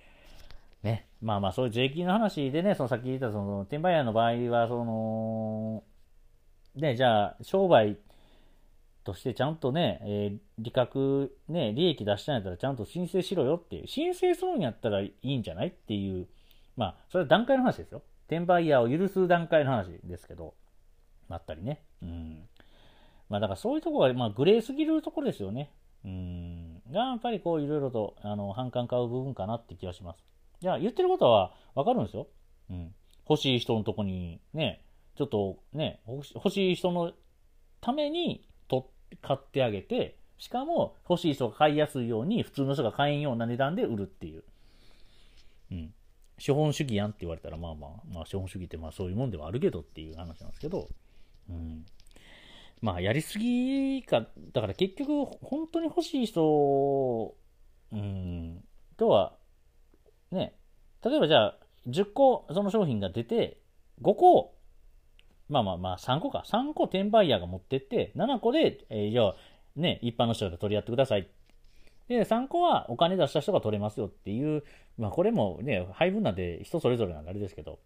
[0.81, 1.07] ね。
[1.21, 5.83] まあまあ、そういう税金の話でね、そのさっき言ったその、転売屋の場合は、その、
[6.75, 7.97] ね、じゃあ、商売
[9.05, 16.27] としてちゃんとね、えー、利確、ね、利益出したんやったらちゃんと申請しろよっていう、申請するんやったらいいんじゃないっていう、
[16.75, 18.01] まあ、それは段階の話ですよ。
[18.27, 20.55] 転売屋を許す段階の話ですけど、
[21.29, 21.81] あったりね。
[22.01, 22.43] うん。
[23.29, 25.71] まあだからそういうところが、まあグレーすぎるところですよね。
[26.03, 26.81] うん。
[26.91, 30.23] が、やっぱりこういろいろと、あの、反感買う部分かなって気がします。
[30.61, 32.27] じゃあ言ってることはわかるんですよ。
[32.69, 32.95] うん。
[33.29, 34.83] 欲しい人のとこに、ね、
[35.15, 37.13] ちょっとね、欲しい人の
[37.81, 38.47] ために
[39.21, 44.43] 買ってあげて、しかも欲しい人が買いやすいように普通の人が買えんような値段で売るっていう。
[45.71, 45.93] うん。
[46.37, 50.89] 資本主義やんって言われたら、まあまあ、まあ資本主義ってまあそういうもんではあるけどっていう話なんですけど、
[51.49, 51.85] うん。
[52.81, 57.35] まあ、やりすぎか、だから結局、本当に欲しい人、
[57.91, 58.63] うん、
[58.97, 59.37] とは、
[60.31, 60.53] ね、
[61.03, 63.61] 例えばじゃあ、10個その商品が出て、
[64.01, 64.54] 5個、
[65.49, 69.35] まあまあまあ、3個か、3個転売ヤーが持ってって、7個で、えー、じゃあ、
[69.75, 71.27] ね、一般の人が取り合ってください。
[72.07, 74.63] で、3個はお金出した人が取れますよっていう、
[74.97, 77.79] まあこれもね、配分なんで人それぞれなんであれですけど、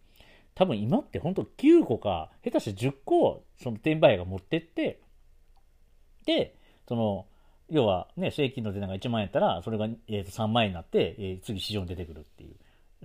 [0.55, 4.99] 多分今って本当9個か、下手して10個、その転売屋が持ってって、
[6.25, 6.55] で、
[6.87, 7.25] その、
[7.69, 12.55] 要はね、正規の値段が1万円やったら、それが、えー、と3万円になって、えー、次市場に出てくるっていう。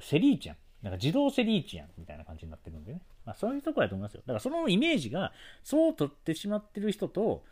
[0.00, 0.56] セリーチやん。
[0.84, 3.00] なんか自動セリーチやん、みたいな感じになってるんでね。
[3.24, 4.22] まあそういうとこやと思いますよ。
[4.26, 5.32] だからそのイメージが、
[5.64, 7.42] そう取ってしまってる人と、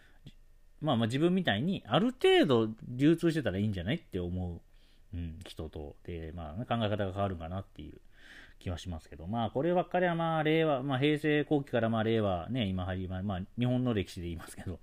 [0.82, 4.60] まあまあ自分みたいに、ある程度流通してたらいいんじゃないって思
[5.12, 7.98] う、うん、人と、で、まあ、考え方が変わるかなっていう。
[8.62, 14.78] 気はしますけど、まあ、こればっかりは、まあ、令和、まあ、平成後期から、まあ、令和、ね、今はり、まあ、まあ、日本の歴史で言いますけど、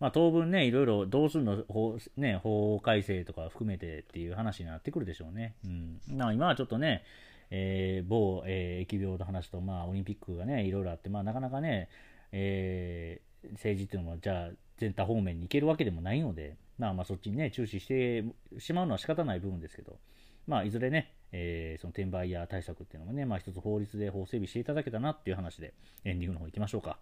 [0.00, 5.54] まあ、当分ね、いろいろどうするの法,、ね、法改正とか含めてっていう話になってくるでしょうね。
[5.64, 6.00] うん。
[6.16, 7.04] まあ、今はちょっとね、
[7.50, 11.88] えー、某、えー、疫病の話と、まあ、オリンピックがね、いろいろあって、まあ、なかなかね、
[12.32, 18.24] えー、政治っていうのは、じゃあ、全他方面に行けるわけでもないので、まあまあそっちにね、注視して
[18.58, 19.98] しまうのは仕方ない部分ですけど、
[20.46, 26.98] まあいずれね、えー、その転売や対策っていうのもね、まあ一つ法律で法整備していただけたなっていう話で、エンディングの方行きましょうか。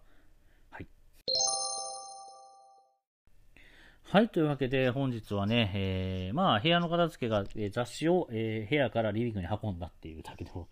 [4.13, 10.67] はい、というわけで本日はね、えー、まあ部屋の片付けが、えー、雑誌を、えー、部屋からリビングに運んだっていうだけでも、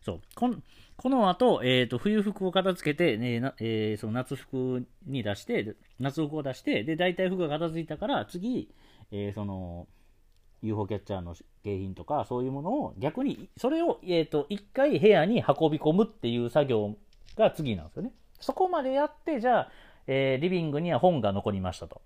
[0.00, 0.54] そう、この
[0.96, 8.70] この後、えっ、ー、と、冬服を片付けて、ねえー、その夏服に出して、夏服を出して、で、大体服が片付いたから、次、
[9.10, 9.88] えー、その、
[10.62, 16.94] UFO キャッチャーの景品とか、そういうものを逆に、それを、えっ、ー、と、一回部屋に運び込むっていう作業
[17.36, 18.12] が次なんですよね。
[18.38, 19.70] そこまでやって、じゃあ、
[20.06, 22.00] えー、リビングには本が残りましたと。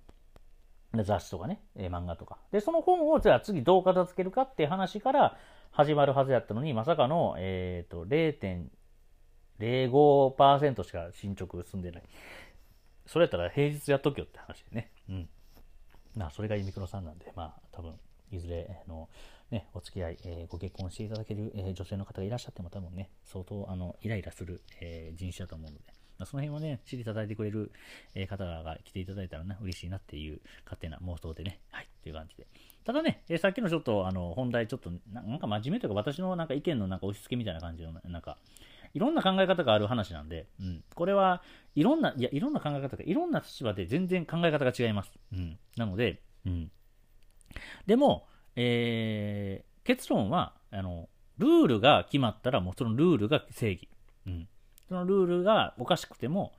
[0.94, 2.38] 雑誌とかね、えー、漫画とか。
[2.50, 5.36] で、その本をじゃあ次どう片付けるかっていう話から
[5.70, 12.02] 始まるはずやったのに、まさかの、えっ、ー、と、0.05%しか進捗進んでない。
[13.06, 14.90] それやったら平日やっとけよって話でね。
[15.08, 15.28] うん。
[16.14, 19.08] まあ、それがユニクロさんなんで、まあ、多分、いずれあの、
[19.50, 25.84] ね、お付き合い、えー、ご結婚していただける、えー、女性の方がいらっしゃっても多分ね、相当あのイライラする、えー、人種だと思うので、
[26.26, 27.70] その辺はね、知りいたいてくれる、
[28.28, 32.46] 方が来ていただいたらね、嬉しいなっていう勝手な妄想でね、はい、っていう感じで。
[32.84, 38.38] ただね、え、さっきのちょっと、あの、本題ちょっと、なんか真面目というか、私のなんか意見のなんか押し付けみたいな感じの、なんか、
[38.94, 41.42] いろんな考え方がある話なんで、うん、これは
[41.74, 45.12] いろんな、いや、いろんな考え方が、いろんな立場で全然考え方が違います。
[45.32, 46.70] うん、なので、うん。
[47.86, 48.26] でも、
[48.56, 53.88] えー、結論は、あの、ルールが決まったら、もうそのルールが正義。
[54.26, 54.48] うん。
[54.88, 56.52] そのルールがおかしくても、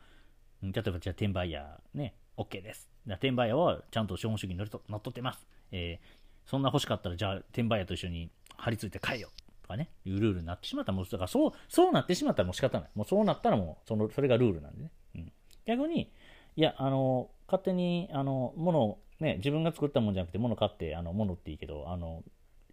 [0.62, 2.90] 例えばじゃあ転売ヤーね、OK です。
[3.06, 5.48] 転売ヤーはちゃんと資本主義に乗っ取ってます。
[5.72, 9.30] えー、そんな欲しかったらじゃあ転売ヤーと一緒に張り付いて買えよ。
[9.64, 12.90] とかね、いうルールになってしまったら、もう、だからそう、そうなってしまったらもう仕方ない。
[12.96, 14.92] もうそうなったらもう、その、それがルールなんでね。
[15.16, 15.32] うん。
[15.66, 16.12] 逆に、
[16.56, 22.24] いや、あの、勝手に、あの、物を、ね、自分が作ったもんじゃなくて、物買って、あの、物っていいけど、あの、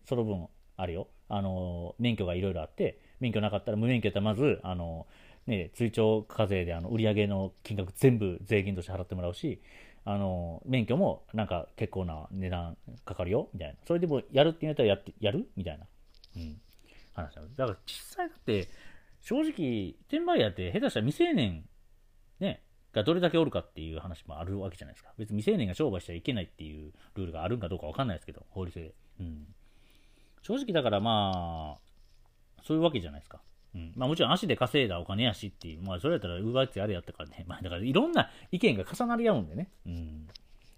[0.04, 5.06] その分、あれよ、あの、免許がいろいろあって、免許なかったら無免許やったらまず、あの、
[5.46, 9.60] ね、追徴課税であの売上の金額全部税金として払ってもらうし、
[10.04, 13.74] あの、免許もなんか結構な値段かかるよ、みたいな。
[13.86, 15.48] それでもやるって言われたらやって、やる？
[15.56, 15.86] みたいな。
[16.36, 16.60] うん。
[17.12, 17.48] 話なの。
[17.54, 18.68] だから実際だって、
[19.20, 21.64] 正直、転売屋って下手したら未成年、
[22.38, 25.12] ね、がどれだけおるかっていう話もあるわけじゃないですか。
[25.18, 28.94] 別に未成年が商売しちゃいけないっていうルールがあるんかどうかわかんないですけど、法律で。
[29.20, 29.46] うん。
[30.42, 33.40] 正直だからまあ、そういうわけじゃないですか。
[33.76, 33.92] うん。
[33.94, 37.44] まあもちろん足で稼いだお金やしっていう、まあそれやったら奪いつやれやったからね。
[37.46, 39.68] まあだからいろんな意見が重なり合うんでね。
[39.86, 40.28] うん。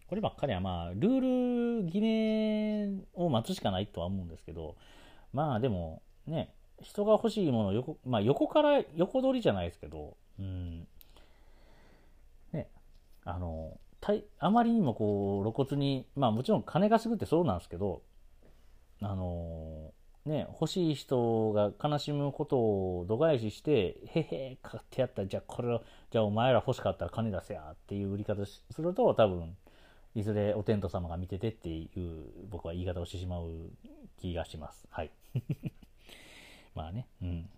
[0.09, 4.77] こればっかりはまあ、ルール決めを待つしかないとは思うんですけど、
[5.33, 10.89] まあでも、ね、人が欲しいものを横、まあ横から、横取りじゃないですけど、うん。
[12.53, 12.69] ね、
[13.25, 13.79] あの、
[14.39, 18.03] あまりにもこう露骨に、まあもちろん金がすぐってそうなんですけど、
[19.01, 19.93] あの
[20.29, 29.57] ね、欲しい人が悲しむことを度外視して、へへ、買ってやった、じゃあこれを、じゃあお前ら欲しかったら金出せやっていう売り方すると、多分、
[30.15, 33.71] いずれお天道様が見ててっていう僕は言い方をしてしまう
[34.21, 34.87] 気がします。
[34.91, 35.11] はい。
[36.75, 37.51] まあね、うん。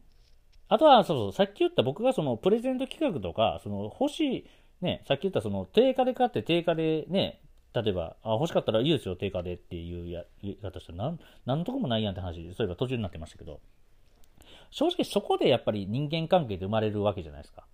[0.69, 4.47] あとは、そうそう、さっき言った僕がそのプレゼント企画とか、その欲しい、
[4.81, 7.41] ね、さっき言ったその定価で買って定価でね、
[7.75, 13.61] 例えば、あ、欲しかったらいいですよ、定価でっていうや言い方したら、なん、なんとこもないやんって話で、そういえば途中になってましたけど、
[14.71, 17.67] 正直そこでやっぱり人間関係で生まれるわけじゃないですか。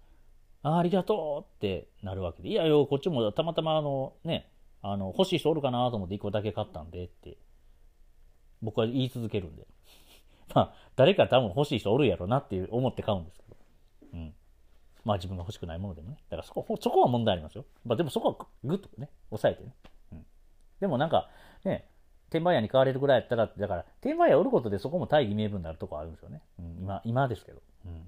[0.63, 4.51] あありがとうってなるわけで、いやよ、こっちもたまたまあの、ね、
[4.83, 7.39] あの、欲しい人おるかなと思って1個だけ買ったんでって、
[8.63, 9.67] 僕は言い続けるんで。
[10.55, 13.57] まあ、誰か多分欲しい人おるやろなって思って買うんですけど。
[14.15, 14.35] うん。
[15.07, 16.17] まあ自分が欲しくないものでもね。
[16.29, 17.65] だからそこ、そこは問題ありますよ。
[17.85, 19.73] まあでもそこはぐっとね、抑えてね。
[20.13, 20.27] うん。
[20.81, 21.31] でもなんか、
[21.65, 21.89] ね、
[22.29, 26.43] 転売屋に買われるぐらいやったら、だから、転売屋を売ることでそこも大義名分になるとこあるんですよね。
[26.59, 27.63] うん、今、今ですけど。
[27.85, 28.03] うん。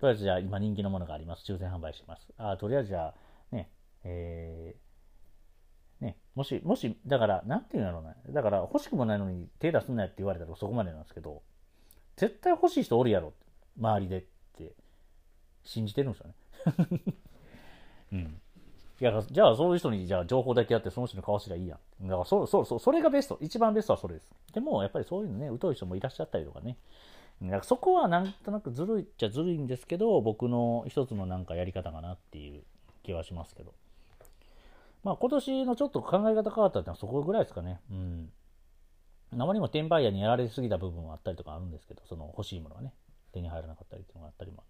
[0.00, 1.50] とりあえずじゃあ今人気のものがあります。
[1.50, 2.26] 抽選販売します。
[2.36, 3.14] あとりあえずじゃあ、
[3.52, 3.70] ね、
[4.02, 8.16] えー、ね、もし、もし、だから、なんていうんだろうね。
[8.30, 11.42] だから、欲しくもないのに手出すなよって言われたらそこまでなんですけど、
[12.16, 13.34] 絶対欲しい人おるやろ。
[13.78, 14.24] 周りで
[15.66, 16.34] 信じてるんですよね。
[18.12, 18.40] うん。
[18.98, 22.08] いや、じゃあそういう人にじゃあ情報だけやってその人に買わせりゃいいやん。
[22.08, 23.38] だからそ、そう、そう、それがベスト。
[23.42, 24.32] 一番ベストはそれです。
[24.54, 26.78] でも、やっぱりそういうのね、疎い人もいらっしゃったりとかね。
[27.42, 32.62] だからそこはなんとなくずるいっちゃずるいんですけど、僕の一つのなんかやり方かなっていう
[33.02, 33.74] 気はしますけど。
[35.04, 37.80] まあ今年のちょっと考え方変わったってのはそこぐらいですかね。
[37.90, 38.32] うん。
[39.34, 42.94] あまりにも転売屋にやられすぎた部分はあったりとかあるんですけど、その欲しいものがね、
[43.32, 44.62] 手に入らなかったりっていうのがあったりも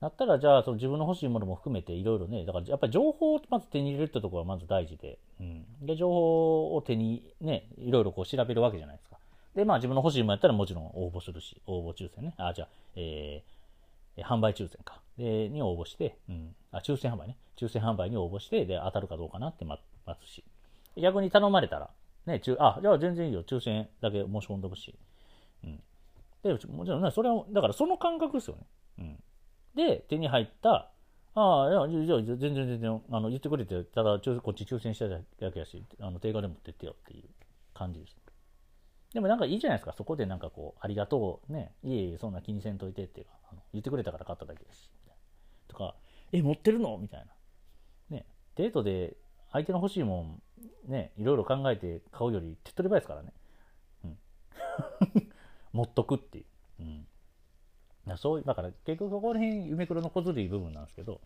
[0.00, 5.64] だったら、じゃあ、その自分の欲しいものも含めていろいろね、だからやっぱり情報をまず手に入れるってところがまず大事で、うん。
[5.82, 9.16] で、情報を手にね、いろいろこう調べるわけじゃないですか。
[9.56, 12.34] で、まあ自分の欲しいものやったらもちろん応募するし、応募抽選ね。
[12.36, 15.00] あ、じゃあ、えー、販売抽選か。
[15.18, 16.54] で、に応募して、うん。
[16.70, 17.36] あ、抽選販売ね。
[17.56, 19.80] 抽選販売に応募して、で、当たるかどうかなって待
[20.20, 20.44] つし。
[20.96, 21.90] 逆に頼まれたら、
[22.26, 23.42] ね、中、あ、じゃあ全然いいよ。
[23.42, 24.94] 抽選だけ申し込んでほしい。
[25.64, 25.80] うん。
[26.44, 28.62] で、もちろんね、それは、だからその感覚ですよね。
[28.98, 29.22] うん。
[29.74, 30.90] で、手に入った、
[31.34, 35.20] ああ、いや、じゃあ、全然全然、あの、言ってくれて、ただ、こっち抽選しただ
[35.52, 37.28] けやし、あの、定価で持ってってよっていう
[37.74, 38.16] 感じです。
[39.14, 39.92] でもなんかいいじゃないですか。
[39.92, 44.90] そこでなんかこう、ありがとう、ね、いえいえ、そんな気にせんといてっていうか、あの言ってくれたから買っただけです。
[45.66, 45.94] とか、
[46.32, 46.98] え、持ってるの？
[46.98, 47.32] みたいな。
[48.10, 48.26] ね、
[48.56, 49.16] デートで
[49.50, 50.42] 相手の欲しいもん、
[50.90, 53.32] ね、いろいろ考えて買うより手っ取り早いですからね。
[54.04, 54.18] うん。
[55.72, 56.44] 持っとくっていう。
[56.80, 57.07] うん。
[58.16, 61.20] そういう、だから結局そこら辺、夢黒の小ずるい部分なんですけど、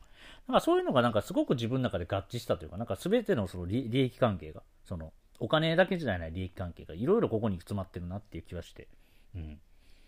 [0.48, 8.88] なんかそういうのがなんかすごく自分の中で合致したというか、なんか全てのその利益関係が、その、お金だけじゃない利益関係がいろいろここに詰まってるなっていう気はして。
[9.34, 9.60] うん。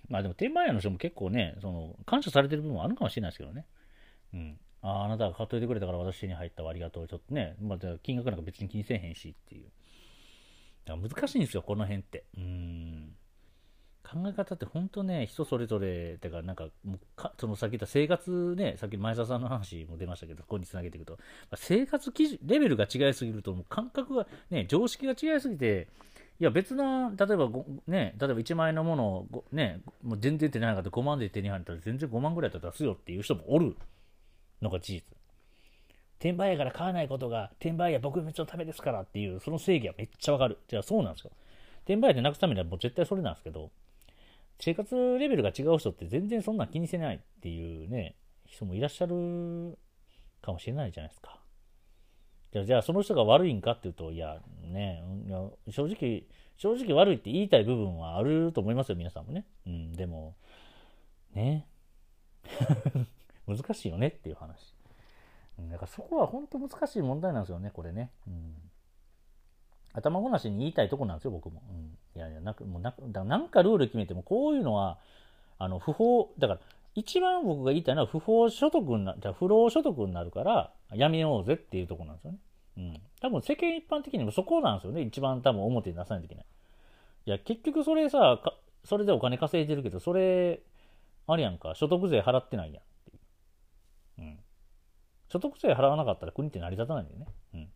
[0.08, 3.66] まあでも、転売屋の人も結構ね、その、感謝されてる部分はあるかもしれないですけどね。
[4.32, 4.58] うん。
[4.82, 7.08] ああ、あなたが買っといてくれたから私手に入ったわ、ありがとう。
[7.08, 9.70] ちょっとね、まあ、金額なんか別に気にせえへんしっていう。
[10.84, 12.24] だから難しいんですよ、この辺って。
[12.36, 13.16] うん。
[14.05, 21.18] 考え方って本当ね、人それぞれ、てか、なんか、もうかそのさっき言った生活ね、さっき前澤さんの話も出ましたけど、ここにつなげていくと、ま
[21.52, 25.88] あ生活基準、レベルが違いすぎると、もう感覚が、ね、常識が違いすぎて、
[26.38, 27.48] いや別の、例えば
[27.86, 33.76] ね、例えば1万円のものを、ね、もう全然手に入らなかった5万で手に入ったら全然5万ぐらいだったら出すよっていう人もおる
[34.61, 35.05] のが事実。
[36.18, 40.59] 転売屋から買わないことが、転売屋僕めっちゃためですからっていう、その正義はめっちゃわかる。
[40.68, 41.30] じゃあそうなんですよ。
[41.84, 43.70] 転売屋でなくすためにはもう絶対それなんですけど、
[44.61, 49.78] 生活レベルが違う人って全然そんな気にせないっていうね、人もいらっしゃる
[50.42, 51.40] かもしれないじゃないですか。
[52.52, 55.02] じゃあ、じゃあその人が悪いんかっていうと、いや、ね、
[55.70, 56.24] 正直、
[56.57, 59.44] 正直悪いって言いたい部分はあると思いますよ、皆さんもね。
[59.66, 60.36] うん、でも、
[61.32, 61.66] ね、
[63.48, 64.74] 難しいよねっていう話。
[65.59, 68.11] だからそこは本当難しい問題なんですよね、これね。
[68.26, 68.55] うん
[69.94, 71.62] 頭ごなしに言いたいとこなんですよ、僕も。
[71.70, 71.84] うん、
[72.16, 74.98] いやいや、なんか、もうなだなんかルール決めても、こういうのは、
[75.58, 76.60] あの、不法、だから、
[76.94, 82.38] 一番僕が言いたいのは、不法所得にな、じゃ不労所得になるから、やめようぜっていうところなんですよね。
[82.76, 83.00] うん。
[83.20, 85.02] 多分世間一般的にもそこなんですよね。
[85.02, 86.44] 一番多分表に出さないといけない。
[87.26, 88.54] いや、結局それさ、か
[88.84, 90.60] それでお金稼いでるけど、それ、
[91.26, 94.22] あれやんか、所得税払ってないやんいう。
[94.22, 94.38] うん。
[95.28, 97.26] 所得税払わなかったら国って成り立たないんだよね。
[97.54, 97.68] うん。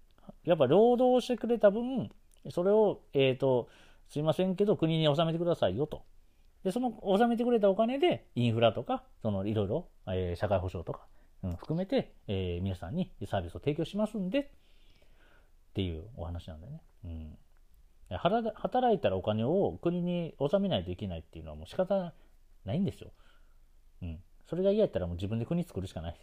[0.45, 2.11] やっぱ労働してくれた分、
[2.51, 3.69] それを、えっ、ー、と、
[4.09, 6.05] すいませんけど、国に納めてくださいよと。
[6.65, 11.07] で、その納めてくれたお金で、インフラとか、そのいろいろ、えー、社会保障とか、
[11.43, 14.45] うん、含めて、えー、皆さんにサービスを提供しますんで、っ
[15.75, 16.81] ていうお話なんだよね。
[17.05, 17.39] うん。
[18.17, 22.15] 働いたらお金を国に納めないといけないっていうのはもう仕方
[22.65, 23.13] ないんですよ。
[24.03, 24.19] うん。
[24.49, 26.17] それが嫌やったらもう自分で国作るしかない。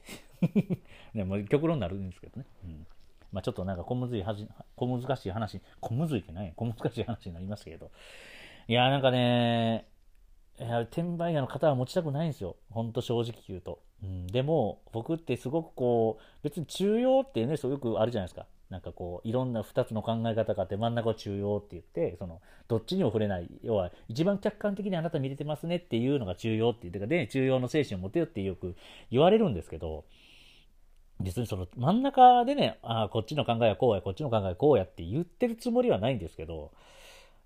[1.14, 2.48] ね、もう極論になるんですけどね。
[2.64, 2.88] うん。
[3.36, 7.92] まあ、ちょっとなんか小むずいはじ、小難しい話、小むずいってない小難しい話になりましたけど。
[8.70, 9.90] いや、なんかね、
[10.58, 12.56] 転売屋の方は持ちたくないんですよ。
[12.72, 13.82] ほんと正直言うと。
[14.02, 18.48] うん、でも、僕ってすごくこう、別に中庸っていうね、そうよくあるじゃないですか。
[18.70, 23.50] なんかこう、いろんな2つの考え方があって、真ん中は中庸って言って、その、どっちにも触れない。
[23.64, 28.76] 要は、一番客観的にあなた見れてますねっていうのが中庸って言ってか、で、中庸の精神を持てよってよく
[29.12, 30.06] 言われるんですけど、
[31.22, 36.72] 実にその真ん中でね、ああ、こっちの考えはこうや、こっちの考えはこうやって言ってるつもりはないんですけど、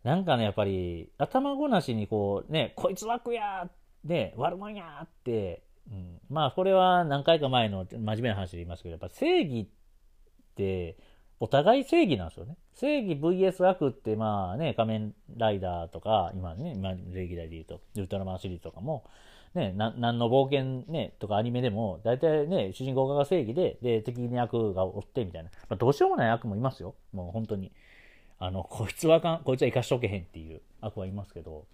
[0.04, 3.70] なんかね、やっぱり、頭ごなしにこう、ね、こいつ悪や
[4.04, 10.98] で、悪者やって、うん、まあ、これは何回か前の真面目な話で言いますけど、やっぱ正義って、
[11.40, 12.58] お互い正義なんですよね。
[12.74, 19.06] 正義 VS 悪って、まあね、仮面ライダーとか、今ね、今、歴代で言うと、ウルトラマンシリーズとかも、
[19.56, 25.50] ね、な何の冒険ね、とかアニメでも、大体ね、主人公が正義で、で、敵に悪がおってみたいな。
[25.70, 26.96] まあ、どうしようもない悪もいますよ。
[27.14, 27.72] もう本当に。
[28.38, 31.66] あの、こいつはかん、こいつは生かしとけへんっていう悪はいますけど、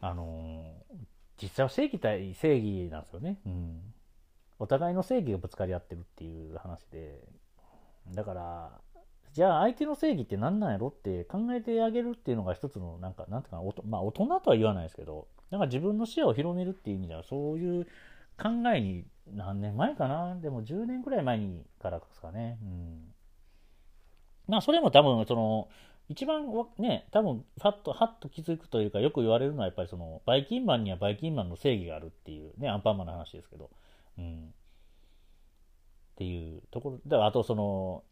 [0.00, 0.96] あのー、
[1.40, 3.38] 実際は正義対正義なんですよね。
[3.46, 3.80] うん。
[4.58, 7.20] お互いの正義がぶつかり合ってるっていう話で、
[8.14, 8.80] だから、
[9.32, 17.84] じゃあ相手の正義って何なんやろって考えてあげるっていうのが一つの、なんか、なんていうかな、まあ大人とは言わないですけど、なんか自分の視野を広めるっていう意味では、そういう
[18.42, 20.34] 考えに、何年前かな？
[20.40, 22.58] でも10年くらい前にからですかね。
[22.62, 23.12] うん。
[24.48, 25.68] まあそれも多分、その、
[26.08, 26.46] 一番
[26.78, 33.70] ね、多分、ファッと、ハッと気づくというか、よく言われるのは、やっぱりその、バイキンマンにはバイキンマンの正義があるっていうね、アンパンマンの話ですけど、
[34.18, 34.46] うん。
[34.46, 34.48] っ
[36.16, 38.02] ていうところ、で、あとその、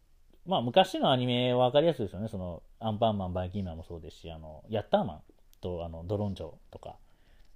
[0.45, 2.27] まあ昔のアニメは分かりやすいですよね。
[2.27, 5.21] その、アンパンマン、バイキンマンもそうですし、あの、ヤッターマン
[5.59, 6.97] と、あの、ドロンジョとか、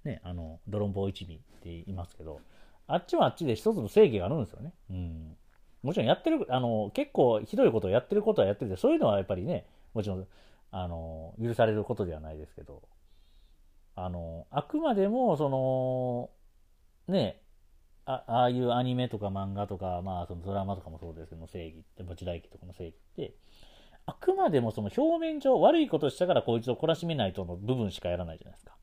[0.06, 2.40] ね、あの、ドロンボー一味って言いますけど、
[2.86, 4.72] あっちはあっちで一つの正義があるんですよね。
[4.90, 5.36] うん。
[5.82, 10.26] もちろんやってる、あの、結構ひどいことをやってることはやってるで、そういうのはやっぱりね、もちろん、
[10.70, 12.82] あの、許されることではないですけど、
[13.94, 16.30] あの、あくまでも、その、
[17.12, 17.40] ね、
[18.04, 23.34] あああいうアニメとか漫画とか、まあ、そのドラマとかもそうですけど正義って、墓地大記とかの正義って、
[24.06, 28.76] あくまでもその表面上悪いことしたからこいつを懲らしめないとの部分しかやらないじゃないですか。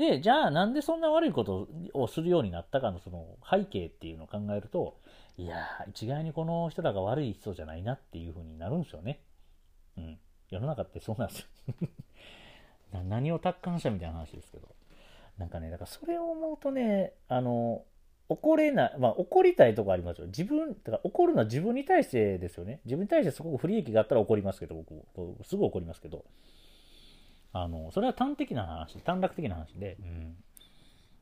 [0.00, 4.96] で、じゃあなんでそんな悪いことをするようになったかのその背景っていうのを考えると、
[5.36, 9.20] いやー、一概にこの人らが悪い人じゃないなっていうふうになるんですよね。
[9.98, 10.18] うん。
[10.48, 11.46] 世の中ってそうなんですよ
[13.08, 14.68] 何を達観したみたいな話ですけど。
[15.36, 17.84] なんかね、だからそれを思うとね、あの、
[18.30, 20.26] 怒れない、まあ怒りたいとこありますよ。
[20.28, 22.80] 自分、だから怒るのは自分に対してですよね。
[22.84, 26.24] 自分に対してすごく不利益があったら怒りますけど、僕、すぐ怒りますけど。
[27.52, 30.36] あの、それは端的な話、短絡的な話で、うん。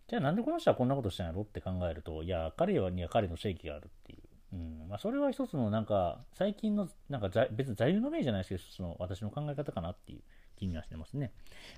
[0.09, 4.23] じゃあなんでこの人はこんなことしたんやろって考えると、いや、彼には彼の正義があるっていう。
[4.55, 4.89] うん。
[4.89, 10.21] まあ、それは一つのなんか、最近の、なんか別に座右の銘じゃないですけど、その私の考え方かなっていう
[10.59, 11.33] 気にはしてますね。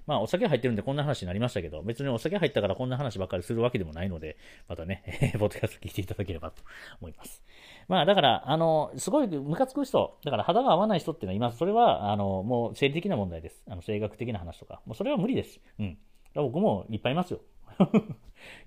[0.07, 4.37] まあ、お酒入ってるんでこんな話になりましたけど、別にお酒入ったからこんな話ばっかりするわけでもないので、
[4.69, 5.05] またね、
[5.39, 6.63] ポッドキャスト聞いていただければと
[7.01, 7.43] 思います。
[7.89, 11.59] まあ、だから、あの、すごいムカつく人、だから肌が合わない人っていうのはいます。
[11.59, 13.63] それは、あの、もう生理的な問題です。
[13.69, 14.81] あの、性格的な話とか。
[14.87, 15.61] もうそれは無理です。
[15.79, 15.99] うん。
[16.35, 17.41] 僕もいっぱいいますよ。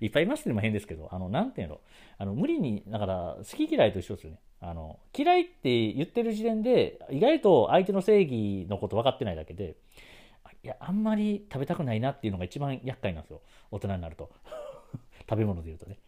[0.00, 1.80] いっぱいいますっても変ですけど、あの、なんていうの、
[2.18, 4.40] あの、無理に、だから、好き嫌いと一緒ですよね。
[4.60, 9.76] あの、嫌いって言ってる時点で、意外と相手の正義のこと分かってないだけで、
[10.62, 13.42] いや、あんまり食べたくないなっていうのが一番厄介なんですよ。
[13.70, 14.30] 大人になると。
[15.28, 15.98] 食べ物で言うとね。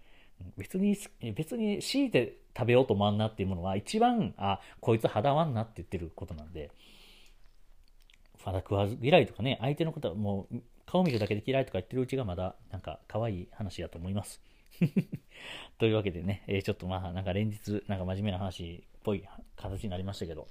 [0.56, 0.96] 別に、
[1.34, 6.70] 別に強いて食べようと思わんなっていうものは一番、あ、こいつ肌わんなって言ってることなんで、
[8.46, 14.40] まだ食わず嫌いとかね、相手のことはもう顔見るだけで嫌いとか言ってるうちがまだなんか可愛い話だと思います。
[15.78, 19.24] というわけでね、えー、ちょっとまあなんか連日なんか真面目な話っぽい
[19.56, 20.48] 形になりましたけど、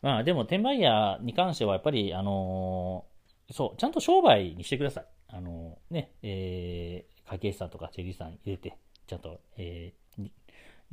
[0.00, 5.06] まあでも転売ヤーに関してはやっぱりあのー、そう、ちゃんと商売にしてください。
[5.28, 8.76] あのー、ね、えー、会計士さんとかチェリーさん入れて、
[9.06, 10.30] ちゃんと、えー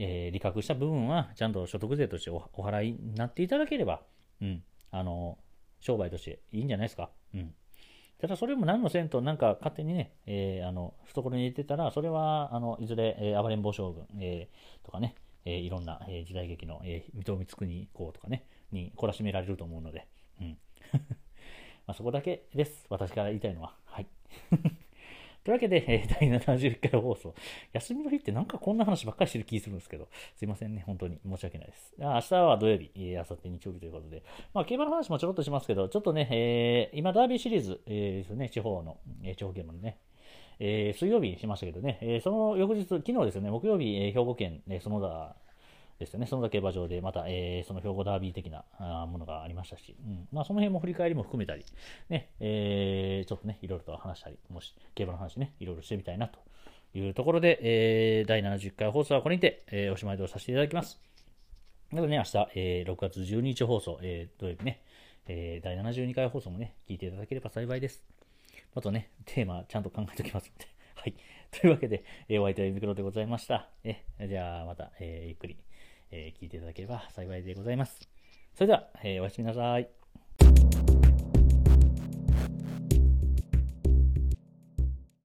[0.02, 4.02] えー、利確した部分はちゃんと所得税としてお払いになっていただければ、
[4.42, 5.38] うん、あの
[5.82, 7.10] 商売としていいんじゃないですか。
[7.34, 7.54] うん。
[8.20, 15.16] ただそれも何のせんと、なんか勝手にね、えー、あの、懐に入れてたら、それは、あの、いずれ、えー、暴れん坊将軍、えー、とかね、
[15.46, 20.08] えー、いろんな、えー、時代劇の、えー、水戸光圀公とかね、に懲らしめられると思うので、
[20.42, 20.58] うん。
[21.88, 22.86] まあそこだけです。
[22.90, 23.74] 私から言いたいのは。
[23.86, 24.08] はい。
[25.44, 27.34] というわけで、えー、 第71回放送。
[27.74, 31.20] 休みの日ってなんかこんな話ばっかりしてる気するんですけど、すいませんね、本当に。
[31.28, 31.96] 申し訳ないです。
[31.98, 34.24] 明日は土曜日、えー、明後日日曜日ということで、
[34.54, 39.98] まあ、競馬の話もちょろっとしますけど、ちょっとね、えー、今、ダービーシリーズ、えー、ですね、地方の、えー、地方競馬のね、
[40.60, 45.36] えー、水曜日にしましたけどね、えー、その翌日、昨日ですね、木曜日、えー、兵庫県、えー、園田
[46.00, 48.64] ですよね、その競馬場でまた、えー、その兵庫ダービー的な
[49.06, 51.66] ものがありましたし、うんまあ、その辺も振り返りも含めたり、
[52.10, 56.39] ねえー、ちょっとね、いろいろと話したり、もし競馬の話ね、いろいろしてみたいなと
[56.93, 61.02] いうところで、えー、第70回放送はこれにて、えー、おしまいとさせていただきます。
[61.91, 64.82] なのでね、明日、えー、6月12日放送、えー、土曜日ね、
[65.28, 68.04] えー、第72回放送もね、聞いていただければ幸いです。
[68.74, 70.68] あとね、テーマちゃんと考えておきますので。
[70.95, 71.14] はい。
[71.52, 73.70] というわけで、えー、お相手はユニクロでございました。
[73.84, 75.58] えじゃあ、また、えー、ゆっくり。
[76.12, 77.99] えー、聞いていただければ幸いでございます。
[78.55, 80.89] それでは、えー、おやすみなさい。